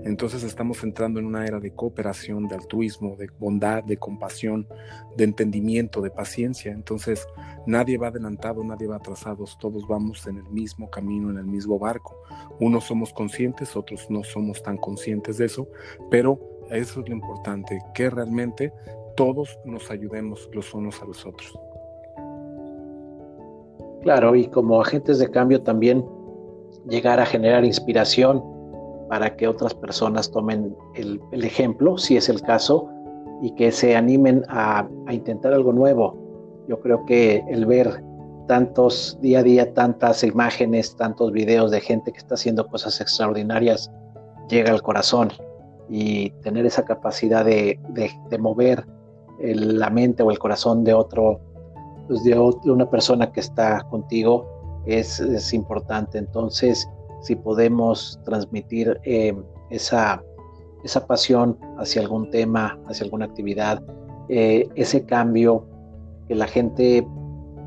Entonces 0.04 0.42
estamos 0.42 0.82
entrando 0.82 1.20
en 1.20 1.26
una 1.26 1.44
era 1.44 1.60
de 1.60 1.72
cooperación, 1.72 2.48
de 2.48 2.54
altruismo, 2.54 3.16
de 3.16 3.28
bondad, 3.38 3.84
de 3.84 3.98
compasión, 3.98 4.66
de 5.16 5.24
entendimiento, 5.24 6.00
de 6.00 6.10
paciencia. 6.10 6.72
Entonces 6.72 7.26
nadie 7.66 7.98
va 7.98 8.08
adelantado, 8.08 8.64
nadie 8.64 8.86
va 8.86 8.96
atrasado, 8.96 9.44
todos 9.58 9.86
vamos 9.86 10.26
en 10.26 10.38
el 10.38 10.48
mismo 10.48 10.88
camino, 10.88 11.30
en 11.30 11.36
el 11.36 11.44
mismo 11.44 11.78
barco. 11.78 12.16
Unos 12.60 12.84
somos 12.84 13.12
conscientes, 13.12 13.76
otros 13.76 14.06
no 14.10 14.24
somos 14.24 14.62
tan 14.62 14.78
conscientes 14.78 15.36
de 15.36 15.46
eso, 15.46 15.68
pero 16.10 16.40
eso 16.70 17.00
es 17.00 17.08
lo 17.08 17.14
importante, 17.14 17.78
que 17.94 18.08
realmente 18.08 18.72
todos 19.16 19.58
nos 19.64 19.90
ayudemos 19.90 20.48
los 20.54 20.72
unos 20.72 21.02
a 21.02 21.04
los 21.04 21.26
otros. 21.26 21.58
Claro, 24.02 24.34
y 24.34 24.46
como 24.48 24.80
agentes 24.80 25.18
de 25.18 25.30
cambio 25.30 25.60
también 25.62 26.06
llegar 26.88 27.20
a 27.20 27.26
generar 27.26 27.66
inspiración 27.66 28.42
para 29.10 29.34
que 29.34 29.48
otras 29.48 29.74
personas 29.74 30.30
tomen 30.30 30.76
el, 30.94 31.20
ejemplo, 31.32 31.98
si 31.98 32.16
es 32.16 32.28
el 32.28 32.40
caso, 32.42 32.88
y 33.42 33.50
que 33.56 33.72
se 33.72 33.96
animen 33.96 34.44
a, 34.48 34.88
intentar 35.10 35.52
algo 35.52 35.72
nuevo. 35.72 36.16
Yo 36.68 36.78
creo 36.78 37.04
que 37.06 37.42
el 37.48 37.66
ver 37.66 38.04
tantos 38.46 39.18
día 39.20 39.40
a 39.40 39.42
día, 39.42 39.74
tantas 39.74 40.22
imágenes, 40.22 40.94
tantos 40.94 41.32
videos 41.32 41.72
de 41.72 41.80
gente 41.80 42.12
que 42.12 42.18
está 42.18 42.34
haciendo 42.34 42.68
cosas 42.68 43.00
extraordinarias, 43.00 43.90
llega 44.48 44.70
al 44.70 44.80
corazón 44.80 45.32
y 45.88 46.30
tener 46.42 46.64
esa 46.64 46.84
capacidad 46.84 47.44
de, 47.44 47.80
mover 48.38 48.86
la 49.40 49.90
mente 49.90 50.22
o 50.22 50.30
el 50.30 50.38
corazón 50.38 50.84
de 50.84 50.94
otro, 50.94 51.40
pues 52.06 52.22
de, 52.22 52.38
una 52.38 52.88
persona 52.88 53.32
que 53.32 53.40
está 53.40 53.82
contigo 53.90 54.46
es, 54.86 55.18
es 55.18 55.52
importante. 55.52 56.18
Entonces, 56.18 56.88
si 57.20 57.36
podemos 57.36 58.18
transmitir 58.24 58.98
eh, 59.04 59.34
esa, 59.70 60.22
esa 60.84 61.06
pasión 61.06 61.58
hacia 61.78 62.02
algún 62.02 62.30
tema, 62.30 62.78
hacia 62.88 63.04
alguna 63.04 63.26
actividad, 63.26 63.82
eh, 64.28 64.68
ese 64.74 65.04
cambio, 65.04 65.66
que 66.28 66.34
la 66.34 66.46
gente 66.46 67.06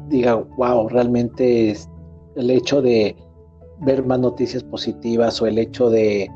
diga, 0.10 0.36
wow, 0.58 0.88
realmente 0.90 1.76
el 2.36 2.50
hecho 2.50 2.82
de 2.82 3.16
ver 3.82 4.06
más 4.06 4.20
noticias 4.20 4.64
positivas 4.64 5.42
o 5.42 5.48
el 5.48 5.58
hecho 5.58 5.90
de 5.90 6.30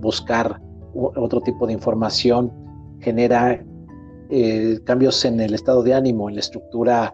buscar 0.00 0.60
otro 0.94 1.40
tipo 1.40 1.66
de 1.66 1.74
información 1.74 2.50
genera 3.00 3.62
eh, 4.30 4.78
cambios 4.84 5.24
en 5.24 5.40
el 5.40 5.54
estado 5.54 5.82
de 5.82 5.92
ánimo, 5.92 6.28
en 6.28 6.36
la 6.36 6.40
estructura 6.40 7.12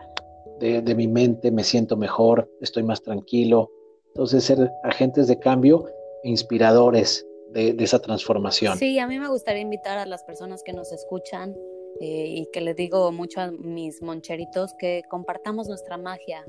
de 0.61 0.95
mi 0.97 1.07
mente, 1.07 1.53
me 1.53 1.63
siento 1.63 1.97
mejor, 1.97 2.51
estoy 2.61 2.83
más 2.83 3.01
tranquilo, 3.01 3.71
entonces, 4.19 4.43
ser 4.43 4.73
agentes 4.83 5.29
de 5.29 5.39
cambio 5.39 5.87
e 6.25 6.29
inspiradores 6.29 7.25
de, 7.51 7.77
esa 7.79 8.01
transformación. 8.01 8.77
Sí, 8.77 8.99
a 8.99 9.07
mí 9.07 9.17
me 9.17 9.29
gustaría 9.29 9.63
invitar 9.63 9.97
a 9.97 10.07
las 10.07 10.25
personas 10.25 10.65
que 10.65 10.73
nos 10.73 10.91
escuchan 10.91 11.55
eh, 12.01 12.27
y 12.27 12.47
que 12.53 12.61
le 12.61 12.75
digo 12.75 13.13
mucho 13.13 13.41
a 13.41 13.53
mis 13.53 14.03
moncheritos 14.03 14.75
que 14.77 15.05
compartamos 15.09 15.69
nuestra 15.69 15.99
magia. 15.99 16.45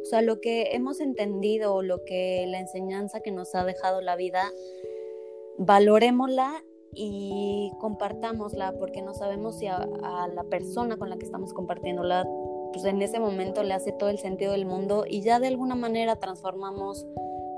O 0.00 0.04
sea, 0.06 0.22
lo 0.22 0.40
que 0.40 0.70
hemos 0.72 1.02
entendido, 1.02 1.82
lo 1.82 2.06
que 2.06 2.46
la 2.48 2.58
enseñanza 2.58 3.20
que 3.20 3.32
nos 3.32 3.54
ha 3.54 3.66
dejado 3.66 4.00
la 4.00 4.16
vida, 4.16 4.50
valorémosla 5.58 6.64
y 6.94 7.70
compartámosla 7.80 8.72
porque 8.78 9.02
no 9.02 9.12
sabemos 9.12 9.58
si 9.58 9.66
a, 9.66 9.76
a 9.76 10.26
la 10.28 10.44
persona 10.44 10.96
con 10.96 11.10
la 11.10 11.18
que 11.18 11.26
estamos 11.26 11.52
compartiéndola 11.52 12.24
pues 12.72 12.84
en 12.84 13.02
ese 13.02 13.18
momento 13.20 13.62
le 13.62 13.74
hace 13.74 13.92
todo 13.92 14.08
el 14.10 14.18
sentido 14.18 14.52
del 14.52 14.66
mundo 14.66 15.04
y 15.08 15.22
ya 15.22 15.40
de 15.40 15.48
alguna 15.48 15.74
manera 15.74 16.16
transformamos 16.16 17.06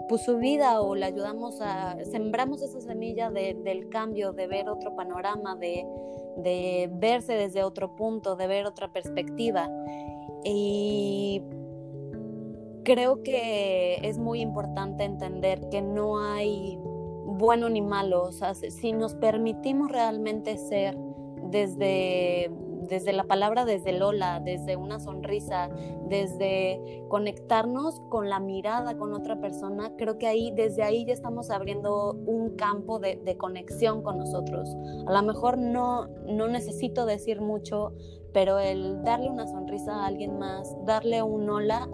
pues, 0.09 0.23
su 0.23 0.39
vida 0.39 0.81
o 0.81 0.95
le 0.95 1.07
ayudamos 1.07 1.61
a, 1.61 1.97
sembramos 2.05 2.63
esa 2.63 2.81
semilla 2.81 3.31
del 3.31 3.89
cambio, 3.89 4.33
de 4.33 4.47
ver 4.47 4.69
otro 4.69 4.95
panorama, 4.95 5.57
de, 5.57 5.87
de 6.37 6.91
verse 6.93 7.35
desde 7.35 7.63
otro 7.63 7.97
punto, 7.97 8.37
de 8.37 8.47
ver 8.47 8.67
otra 8.67 8.93
perspectiva. 8.93 9.71
Y 10.45 11.43
creo 12.85 13.23
que 13.23 14.01
es 14.03 14.19
muy 14.19 14.41
importante 14.41 15.05
entender 15.05 15.69
que 15.71 15.83
no 15.83 16.19
hay 16.19 16.79
bueno 17.25 17.69
ni 17.69 17.81
malo, 17.81 18.25
o 18.25 18.33
sea, 18.33 18.55
si 18.55 18.93
nos 18.93 19.15
permitimos 19.15 19.91
realmente 19.91 20.59
ser 20.59 20.97
desde 21.51 22.51
desde 22.89 23.13
la 23.13 23.25
palabra, 23.25 23.65
desde 23.65 23.93
Lola, 23.93 24.41
desde 24.41 24.77
una 24.77 25.01
sonrisa, 25.01 25.69
desde 26.09 27.05
conectarnos 27.09 28.01
con 28.09 28.29
la 28.29 28.41
mirada 28.41 28.97
con 28.97 29.15
otra 29.15 29.41
persona, 29.41 29.93
creo 29.97 30.19
que 30.19 30.27
ahí, 30.27 30.53
desde 30.55 30.83
ahí 30.83 31.05
ya 31.05 31.13
estamos 31.13 31.51
abriendo 31.51 32.13
un 32.13 32.57
campo 32.57 32.99
de, 32.99 33.37
conexión 33.39 34.03
con 34.03 34.19
nosotros. 34.19 34.69
A 35.07 35.13
lo 35.13 35.23
mejor 35.23 35.57
no, 35.59 36.07
no 36.27 36.49
necesito 36.49 37.07
decir 37.07 37.41
mucho, 37.41 37.93
pero 38.33 38.59
el 38.59 39.03
darle 39.03 39.31
una 39.31 39.47
sonrisa 39.47 39.95
a 39.95 40.07
alguien 40.07 40.39
más, 40.39 40.77
darle 40.85 41.23
un 41.23 41.49
hola, 41.49 41.89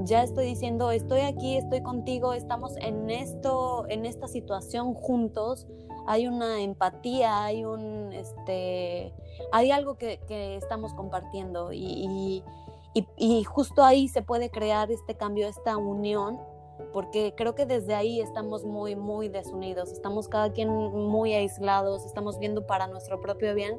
ya 0.00 0.22
estoy 0.22 0.46
diciendo, 0.46 0.90
estoy 0.90 1.20
aquí, 1.20 1.56
estoy 1.56 1.82
contigo, 1.82 2.32
estamos 2.32 2.76
en 2.78 3.10
esto, 3.10 3.86
en 3.88 4.06
esta 4.06 4.26
situación 4.26 4.94
juntos, 4.94 5.66
hay 6.06 6.26
una 6.26 6.60
empatía, 6.60 7.44
hay 7.44 7.64
un, 7.64 8.12
este, 8.12 9.12
hay 9.52 9.70
algo 9.70 9.96
que, 9.96 10.20
estamos 10.56 10.94
compartiendo 10.94 11.72
y, 11.72 12.42
justo 13.46 13.82
ahí 13.82 14.08
se 14.08 14.22
puede 14.22 14.50
crear 14.50 14.90
este 14.90 15.16
cambio, 15.16 15.48
esta 15.48 15.76
unión, 15.76 16.38
porque 16.92 17.34
creo 17.36 17.54
que 17.54 17.66
desde 17.66 17.94
ahí 17.94 18.20
estamos 18.20 18.64
muy, 18.64 18.96
muy 18.96 19.28
desunidos, 19.28 19.92
estamos 19.92 20.28
cada 20.28 20.52
quien 20.52 20.68
muy 20.68 21.32
aislados, 21.32 22.04
estamos 22.04 22.38
viendo 22.38 22.66
para 22.66 22.86
nuestro 22.86 23.20
propio 23.20 23.54
bien. 23.54 23.78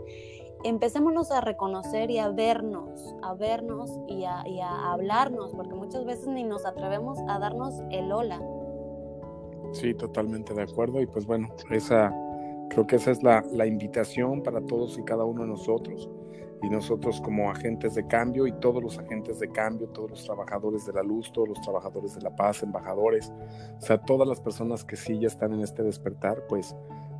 Empecémonos 0.63 1.29
a 1.31 1.41
reconocer 1.41 2.09
y 2.09 2.19
a 2.19 2.29
vernos, 2.29 3.15
a 3.21 3.33
vernos 3.33 3.91
y 4.07 4.23
a, 4.23 4.47
y 4.47 4.61
a 4.61 4.93
hablarnos, 4.93 5.51
porque 5.51 5.75
muchas 5.75 6.05
veces 6.05 6.27
ni 6.27 6.43
nos 6.43 6.65
atrevemos 6.65 7.19
a 7.27 7.37
darnos 7.37 7.81
el 7.91 8.11
hola. 8.13 8.41
Sí, 9.73 9.93
totalmente 9.93 10.53
de 10.53 10.63
acuerdo. 10.63 11.01
Y 11.01 11.07
pues 11.07 11.25
bueno, 11.25 11.49
esa 11.69 12.13
creo 12.69 12.87
que 12.87 12.95
esa 12.95 13.11
es 13.11 13.21
la, 13.23 13.67
invitación 13.67 14.41
para 14.41 14.61
todos 14.61 14.97
y 14.97 15.03
cada 15.03 15.25
uno 15.25 15.43
de 15.43 15.47
nosotros. 15.47 16.09
Y 16.61 16.69
nosotros 16.69 17.19
como 17.19 17.51
agentes 17.51 17.93
de 17.95 18.07
cambio 18.07 18.47
y 18.47 18.53
todos 18.53 18.81
los 18.81 18.97
agentes 18.97 19.39
de 19.39 19.49
cambio, 19.49 19.87
todos 19.89 20.11
los 20.11 20.23
trabajadores 20.23 20.85
de 20.85 20.93
la 20.93 21.03
luz, 21.03 21.31
todos 21.33 21.49
los 21.49 21.61
trabajadores 21.61 22.15
de 22.15 22.21
la 22.21 22.33
paz, 22.33 22.63
embajadores, 22.63 23.33
o 23.77 23.81
sea, 23.81 23.97
todas 23.97 24.27
las 24.27 24.39
personas 24.39 24.85
que 24.85 24.95
sí 24.95 25.19
ya 25.19 25.27
están 25.27 25.53
en 25.53 25.59
este 25.59 25.83
despertar, 25.83 26.45
pues, 26.47 26.73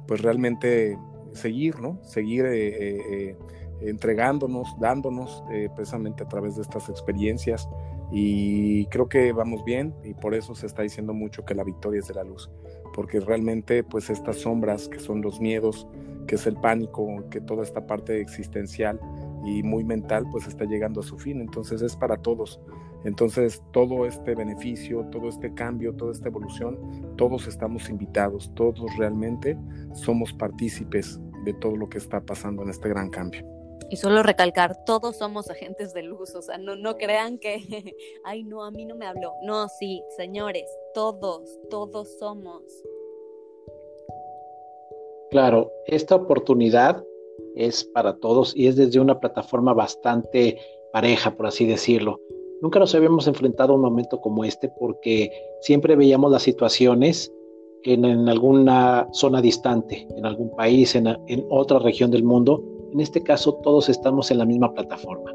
pues 0.08 0.22
realmente 0.22 0.98
seguir, 1.34 1.80
¿no? 1.82 2.00
Seguir 2.04 2.46
eh, 2.46 2.68
eh, 2.68 3.02
eh, 3.12 3.38
entregándonos, 3.82 4.80
dándonos 4.80 5.44
precisamente 5.76 6.24
a 6.24 6.28
través 6.28 6.56
de 6.56 6.62
estas 6.62 6.88
experiencias 6.88 7.68
y 8.16 8.86
creo 8.86 9.10
que 9.10 9.34
vamos 9.34 9.66
bien 9.66 9.92
y 10.04 10.14
por 10.14 10.36
eso 10.36 10.54
se 10.54 10.68
está 10.68 10.84
diciendo 10.84 11.16
mucho 11.16 11.44
que 11.46 11.56
la 11.56 11.64
victoria 11.64 12.00
es 12.00 12.08
de 12.08 12.14
la 12.14 12.24
luz, 12.24 12.48
porque 12.94 13.20
realmente 13.20 13.84
pues 13.84 14.12
estas 14.12 14.38
sombras 14.38 14.88
que 14.88 15.00
son 15.00 15.22
los 15.22 15.42
miedos, 15.42 15.88
que 16.28 16.36
es 16.36 16.46
el 16.46 16.56
pánico, 16.56 17.08
que 17.32 17.42
toda 17.42 17.64
esta 17.64 17.88
parte 17.88 18.22
existencial 18.22 19.00
y 19.44 19.64
muy 19.64 19.84
mental 19.84 20.28
pues 20.32 20.46
está 20.46 20.66
llegando 20.66 21.02
a 21.02 21.04
su 21.04 21.18
fin, 21.18 21.42
entonces 21.42 21.82
es 21.82 21.96
para 21.96 22.18
todos. 22.18 22.62
Entonces 23.04 23.64
todo 23.72 24.06
este 24.06 24.36
beneficio, 24.36 25.06
todo 25.12 25.28
este 25.28 25.52
cambio, 25.56 25.96
toda 25.96 26.12
esta 26.12 26.30
evolución, 26.30 26.78
todos 27.18 27.48
estamos 27.48 27.90
invitados, 27.90 28.52
todos 28.54 28.96
realmente 28.96 29.58
somos 29.94 30.32
partícipes 30.34 31.20
de 31.44 31.54
todo 31.56 31.76
lo 31.76 31.90
que 31.90 31.98
está 31.98 32.22
pasando 32.22 32.62
en 32.62 32.70
este 32.70 32.90
gran 32.90 33.10
cambio. 33.10 33.44
Y 33.94 33.96
solo 33.96 34.24
recalcar, 34.24 34.86
todos 34.86 35.18
somos 35.18 35.52
agentes 35.52 35.94
de 35.94 36.02
luz, 36.02 36.34
o 36.34 36.42
sea, 36.42 36.58
no, 36.58 36.76
no 36.76 36.98
crean 36.98 37.38
que, 37.38 37.60
ay, 38.26 38.44
no, 38.44 38.64
a 38.64 38.72
mí 38.72 38.86
no 38.86 38.96
me 38.96 39.06
habló. 39.06 39.34
No, 39.44 39.70
sí, 39.70 40.02
señores, 40.18 40.66
todos, 40.96 41.60
todos 41.70 42.18
somos. 42.18 42.64
Claro, 45.30 45.72
esta 45.86 46.16
oportunidad 46.16 47.04
es 47.56 47.84
para 47.84 48.18
todos 48.18 48.56
y 48.56 48.66
es 48.66 48.78
desde 48.78 49.00
una 49.00 49.20
plataforma 49.20 49.76
bastante 49.76 50.58
pareja, 50.92 51.38
por 51.38 51.46
así 51.46 51.68
decirlo. 51.68 52.20
Nunca 52.64 52.80
nos 52.80 52.96
habíamos 52.96 53.28
enfrentado 53.28 53.74
a 53.74 53.76
un 53.76 53.84
momento 53.84 54.20
como 54.20 54.44
este 54.44 54.70
porque 54.70 55.32
siempre 55.62 55.96
veíamos 55.96 56.32
las 56.32 56.42
situaciones 56.42 57.32
en, 57.84 58.28
alguna 58.28 59.08
zona 59.12 59.40
distante, 59.40 60.08
en 60.18 60.26
algún 60.26 60.50
país, 60.56 60.96
en, 60.96 61.06
en 61.28 61.46
otra 61.52 61.78
región 61.78 62.10
del 62.10 62.24
mundo, 62.24 62.73
en 62.94 63.00
este 63.00 63.24
caso, 63.24 63.56
todos 63.56 63.90
estamos 63.90 64.30
en 64.30 64.38
la 64.38 64.46
misma 64.46 64.72
plataforma. 64.72 65.32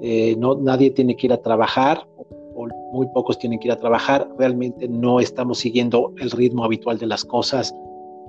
Eh, 0.00 0.34
no, 0.36 0.56
nadie 0.56 0.90
tiene 0.90 1.14
que 1.14 1.28
ir 1.28 1.32
a 1.32 1.40
trabajar, 1.40 2.04
o 2.16 2.66
muy 2.92 3.06
pocos 3.14 3.38
tienen 3.38 3.60
que 3.60 3.68
ir 3.68 3.72
a 3.72 3.76
trabajar. 3.76 4.28
Realmente 4.38 4.88
no 4.88 5.20
estamos 5.20 5.58
siguiendo 5.58 6.12
el 6.18 6.32
ritmo 6.32 6.64
habitual 6.64 6.98
de 6.98 7.06
las 7.06 7.24
cosas. 7.24 7.72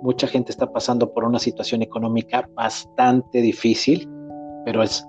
Mucha 0.03 0.27
gente 0.27 0.51
está 0.51 0.71
pasando 0.71 1.11
por 1.11 1.23
una 1.23 1.39
situación 1.39 1.81
económica 1.81 2.47
bastante 2.53 3.41
difícil, 3.41 4.07
pero 4.63 4.83
es, 4.83 5.03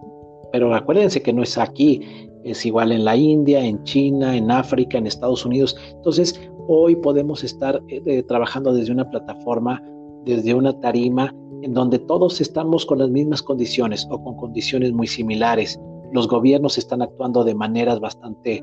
pero 0.51 0.75
acuérdense 0.75 1.23
que 1.23 1.33
no 1.33 1.43
es 1.43 1.59
aquí, 1.59 2.01
es 2.45 2.65
igual 2.65 2.91
en 2.91 3.05
la 3.05 3.17
India, 3.17 3.63
en 3.63 3.83
China, 3.85 4.35
en 4.35 4.51
África, 4.51 4.97
en 4.97 5.07
Estados 5.07 5.45
Unidos. 5.45 5.77
Entonces, 5.95 6.41
hoy 6.69 6.97
podemos 6.97 7.45
estar 7.45 7.83
eh, 7.89 8.23
trabajando 8.23 8.73
desde 8.73 8.93
una 8.93 9.09
plataforma, 9.11 9.83
desde 10.25 10.55
una 10.55 10.79
tarima 10.81 11.35
en 11.63 11.75
donde 11.75 11.99
todos 12.01 12.41
estamos 12.41 12.85
con 12.85 12.99
las 12.99 13.09
mismas 13.09 13.43
condiciones 13.43 14.07
o 14.11 14.23
con 14.23 14.37
condiciones 14.37 14.93
muy 14.93 15.07
similares. 15.07 15.81
Los 16.13 16.29
gobiernos 16.29 16.77
están 16.77 17.03
actuando 17.03 17.45
de 17.45 17.55
maneras 17.55 18.01
bastante 18.01 18.63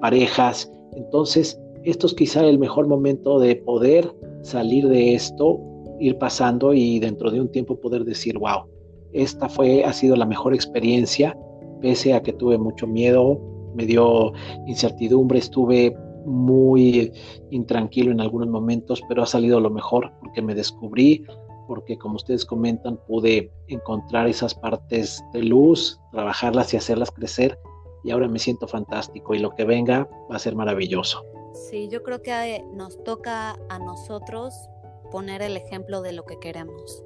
parejas. 0.00 0.70
Entonces, 0.96 1.60
esto 1.84 2.06
es 2.06 2.14
quizá 2.14 2.44
el 2.44 2.58
mejor 2.58 2.88
momento 2.88 3.38
de 3.38 3.56
poder 3.56 4.10
salir 4.42 4.88
de 4.88 5.14
esto, 5.14 5.60
ir 6.00 6.18
pasando 6.18 6.72
y 6.72 6.98
dentro 6.98 7.30
de 7.30 7.40
un 7.40 7.50
tiempo 7.50 7.78
poder 7.78 8.04
decir, 8.04 8.38
wow, 8.38 8.64
esta 9.12 9.48
fue, 9.48 9.84
ha 9.84 9.92
sido 9.92 10.16
la 10.16 10.26
mejor 10.26 10.54
experiencia, 10.54 11.36
pese 11.80 12.14
a 12.14 12.22
que 12.22 12.32
tuve 12.32 12.58
mucho 12.58 12.86
miedo, 12.86 13.40
me 13.74 13.86
dio 13.86 14.32
incertidumbre, 14.66 15.38
estuve 15.38 15.94
muy 16.26 17.12
intranquilo 17.50 18.10
en 18.12 18.20
algunos 18.20 18.48
momentos, 18.48 19.02
pero 19.08 19.22
ha 19.22 19.26
salido 19.26 19.60
lo 19.60 19.70
mejor 19.70 20.12
porque 20.20 20.42
me 20.42 20.54
descubrí, 20.54 21.24
porque 21.70 21.96
como 21.96 22.16
ustedes 22.16 22.44
comentan, 22.44 22.96
pude 23.06 23.52
encontrar 23.68 24.26
esas 24.26 24.56
partes 24.56 25.24
de 25.32 25.44
luz, 25.44 26.00
trabajarlas 26.10 26.74
y 26.74 26.76
hacerlas 26.76 27.12
crecer 27.12 27.56
y 28.02 28.10
ahora 28.10 28.26
me 28.26 28.40
siento 28.40 28.66
fantástico 28.66 29.36
y 29.36 29.38
lo 29.38 29.54
que 29.54 29.64
venga 29.64 30.10
va 30.28 30.34
a 30.34 30.38
ser 30.40 30.56
maravilloso. 30.56 31.24
Sí, 31.70 31.86
yo 31.88 32.02
creo 32.02 32.22
que 32.22 32.64
nos 32.74 33.00
toca 33.04 33.56
a 33.68 33.78
nosotros 33.78 34.52
poner 35.12 35.42
el 35.42 35.56
ejemplo 35.56 36.02
de 36.02 36.10
lo 36.12 36.24
que 36.24 36.40
queremos 36.40 37.04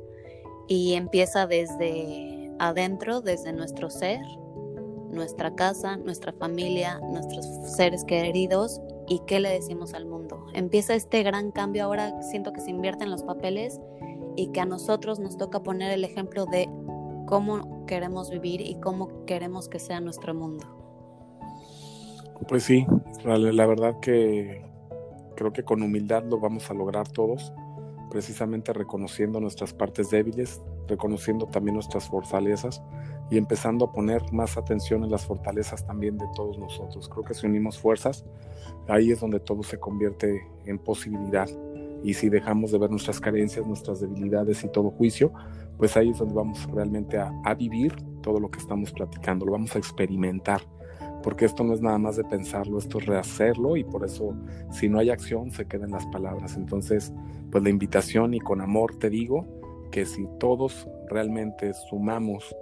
y 0.66 0.94
empieza 0.94 1.46
desde 1.46 2.50
adentro, 2.58 3.20
desde 3.20 3.52
nuestro 3.52 3.90
ser, 3.90 4.22
nuestra 5.10 5.54
casa, 5.54 5.98
nuestra 5.98 6.32
familia, 6.32 7.00
nuestros 7.00 7.44
seres 7.76 8.02
queridos 8.04 8.80
y 9.08 9.20
qué 9.26 9.40
le 9.40 9.50
decimos 9.50 9.92
al 9.92 10.06
mundo. 10.06 10.46
Empieza 10.54 10.94
este 10.94 11.22
gran 11.22 11.50
cambio, 11.50 11.84
ahora 11.84 12.22
siento 12.22 12.54
que 12.54 12.62
se 12.62 12.70
invierten 12.70 13.10
los 13.10 13.22
papeles 13.24 13.78
y 14.36 14.48
que 14.48 14.60
a 14.60 14.66
nosotros 14.66 15.18
nos 15.18 15.36
toca 15.36 15.62
poner 15.62 15.92
el 15.92 16.04
ejemplo 16.04 16.46
de 16.46 16.68
cómo 17.26 17.86
queremos 17.86 18.30
vivir 18.30 18.60
y 18.60 18.76
cómo 18.80 19.24
queremos 19.26 19.68
que 19.68 19.78
sea 19.78 20.00
nuestro 20.00 20.34
mundo. 20.34 20.64
Pues 22.48 22.64
sí, 22.64 22.86
la, 23.24 23.66
verdad 23.66 24.00
que 24.00 24.64
creo 25.36 25.52
que 25.52 25.62
con 25.62 25.82
humildad 25.82 26.24
lo 26.24 26.38
vamos 26.38 26.70
a 26.70 26.74
lograr 26.74 27.08
todos, 27.08 27.52
precisamente 28.10 28.72
reconociendo 28.72 29.40
nuestras 29.40 29.72
partes 29.72 30.10
débiles, 30.10 30.60
reconociendo 30.88 31.46
también 31.46 31.74
nuestras 31.74 32.08
fortalezas 32.08 32.82
y 33.30 33.38
empezando 33.38 33.86
a 33.86 33.92
poner 33.92 34.22
más 34.32 34.56
atención 34.56 35.04
en 35.04 35.10
las 35.10 35.24
fortalezas 35.24 35.86
también 35.86 36.18
de 36.18 36.26
todos 36.34 36.58
nosotros. 36.58 37.08
Creo 37.08 37.24
que 37.24 37.34
si 37.34 37.46
unimos 37.46 37.78
fuerzas, 37.78 38.24
ahí 38.88 39.10
es 39.10 39.20
donde 39.20 39.40
todo 39.40 39.62
se 39.62 39.78
convierte 39.78 40.46
en 40.66 40.78
posibilidad 40.78 41.48
y 42.04 42.14
si 42.14 42.28
dejamos 42.28 42.70
de 42.70 42.78
ver 42.78 42.90
nuestras 42.90 43.18
carencias, 43.18 43.66
nuestras 43.66 44.00
debilidades 44.00 44.62
y 44.62 44.68
todo 44.68 44.90
juicio, 44.90 45.32
pues 45.78 45.96
ahí 45.96 46.10
es 46.10 46.18
donde 46.18 46.34
vamos 46.34 46.70
realmente 46.70 47.18
a, 47.18 47.54
vivir 47.54 47.96
todo 48.22 48.38
lo 48.38 48.50
que 48.50 48.58
estamos 48.58 48.92
platicando, 48.92 49.46
lo 49.46 49.52
vamos 49.52 49.74
a 49.74 49.78
experimentar 49.78 50.60
porque 51.22 51.46
esto 51.46 51.64
no 51.64 51.72
es 51.72 51.80
nada 51.80 51.96
más 51.96 52.16
de 52.16 52.24
pensarlo, 52.24 52.76
esto 52.76 52.98
es 52.98 53.06
rehacerlo 53.06 53.78
y 53.78 53.84
por 53.84 54.04
eso 54.04 54.36
si 54.70 54.90
no 54.90 54.98
hay 54.98 55.08
acción 55.08 55.50
se 55.50 55.66
quedan 55.66 55.92
las 55.92 56.04
palabras. 56.08 56.54
Entonces, 56.54 57.14
pues 57.50 57.64
la 57.64 57.70
invitación 57.70 58.34
y 58.34 58.40
con 58.40 58.60
amor 58.60 58.98
te 58.98 59.08
digo 59.08 59.46
que 59.90 60.04
si 60.04 60.28
todos 60.38 60.86
realmente 61.08 61.72
sumamos 61.88 62.54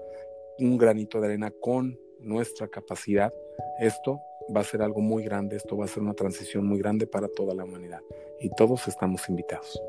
un 0.60 0.78
granito 0.78 1.20
de 1.20 1.26
arena 1.26 1.52
con 1.60 1.98
nuestra 2.20 2.68
capacidad, 2.68 3.32
esto 3.80 4.20
va 4.54 4.60
a 4.60 4.64
ser 4.64 4.82
algo 4.82 5.00
muy 5.00 5.24
grande, 5.24 5.56
esto 5.56 5.76
va 5.76 5.84
a 5.84 5.88
ser 5.88 6.02
una 6.02 6.14
transición 6.14 6.66
muy 6.66 6.78
grande 6.78 7.06
para 7.06 7.28
toda 7.28 7.54
la 7.54 7.64
humanidad 7.64 8.00
y 8.40 8.50
todos 8.50 8.86
estamos 8.88 9.28
invitados. 9.28 9.80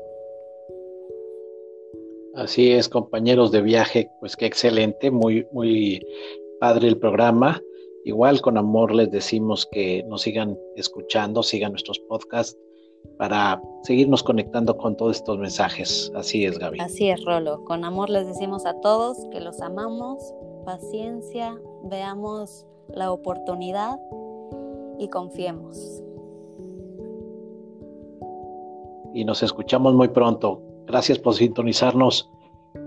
Así 2.34 2.72
es, 2.72 2.88
compañeros 2.88 3.52
de 3.52 3.62
viaje, 3.62 4.10
pues 4.18 4.34
qué 4.36 4.46
excelente, 4.46 5.10
muy, 5.10 5.46
muy 5.52 6.04
padre 6.58 6.88
el 6.88 6.98
programa. 6.98 7.62
Igual 8.04 8.40
con 8.40 8.58
amor 8.58 8.92
les 8.92 9.10
decimos 9.10 9.68
que 9.70 10.02
nos 10.08 10.22
sigan 10.22 10.58
escuchando, 10.74 11.42
sigan 11.42 11.72
nuestros 11.72 12.00
podcasts 12.00 12.58
para 13.18 13.62
seguirnos 13.84 14.22
conectando 14.22 14.76
con 14.76 14.96
todos 14.96 15.16
estos 15.16 15.38
mensajes. 15.38 16.10
Así 16.14 16.44
es, 16.44 16.58
Gaby. 16.58 16.80
Así 16.80 17.08
es, 17.08 17.24
Rolo. 17.24 17.64
Con 17.64 17.84
amor 17.84 18.10
les 18.10 18.26
decimos 18.26 18.66
a 18.66 18.80
todos 18.80 19.16
que 19.30 19.40
los 19.40 19.60
amamos, 19.60 20.34
paciencia, 20.64 21.56
veamos 21.84 22.66
la 22.88 23.12
oportunidad 23.12 23.98
y 24.98 25.08
confiemos. 25.08 26.02
Y 29.14 29.24
nos 29.24 29.42
escuchamos 29.42 29.94
muy 29.94 30.08
pronto. 30.08 30.60
Gracias 30.86 31.18
por 31.18 31.34
sintonizarnos. 31.34 32.30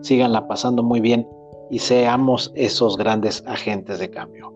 Síganla 0.02 0.48
pasando 0.48 0.84
muy 0.84 1.00
bien 1.00 1.28
y 1.70 1.80
seamos 1.80 2.52
esos 2.56 2.98
grandes 2.98 3.44
agentes 3.46 4.00
de 4.00 4.10
cambio. 4.10 4.54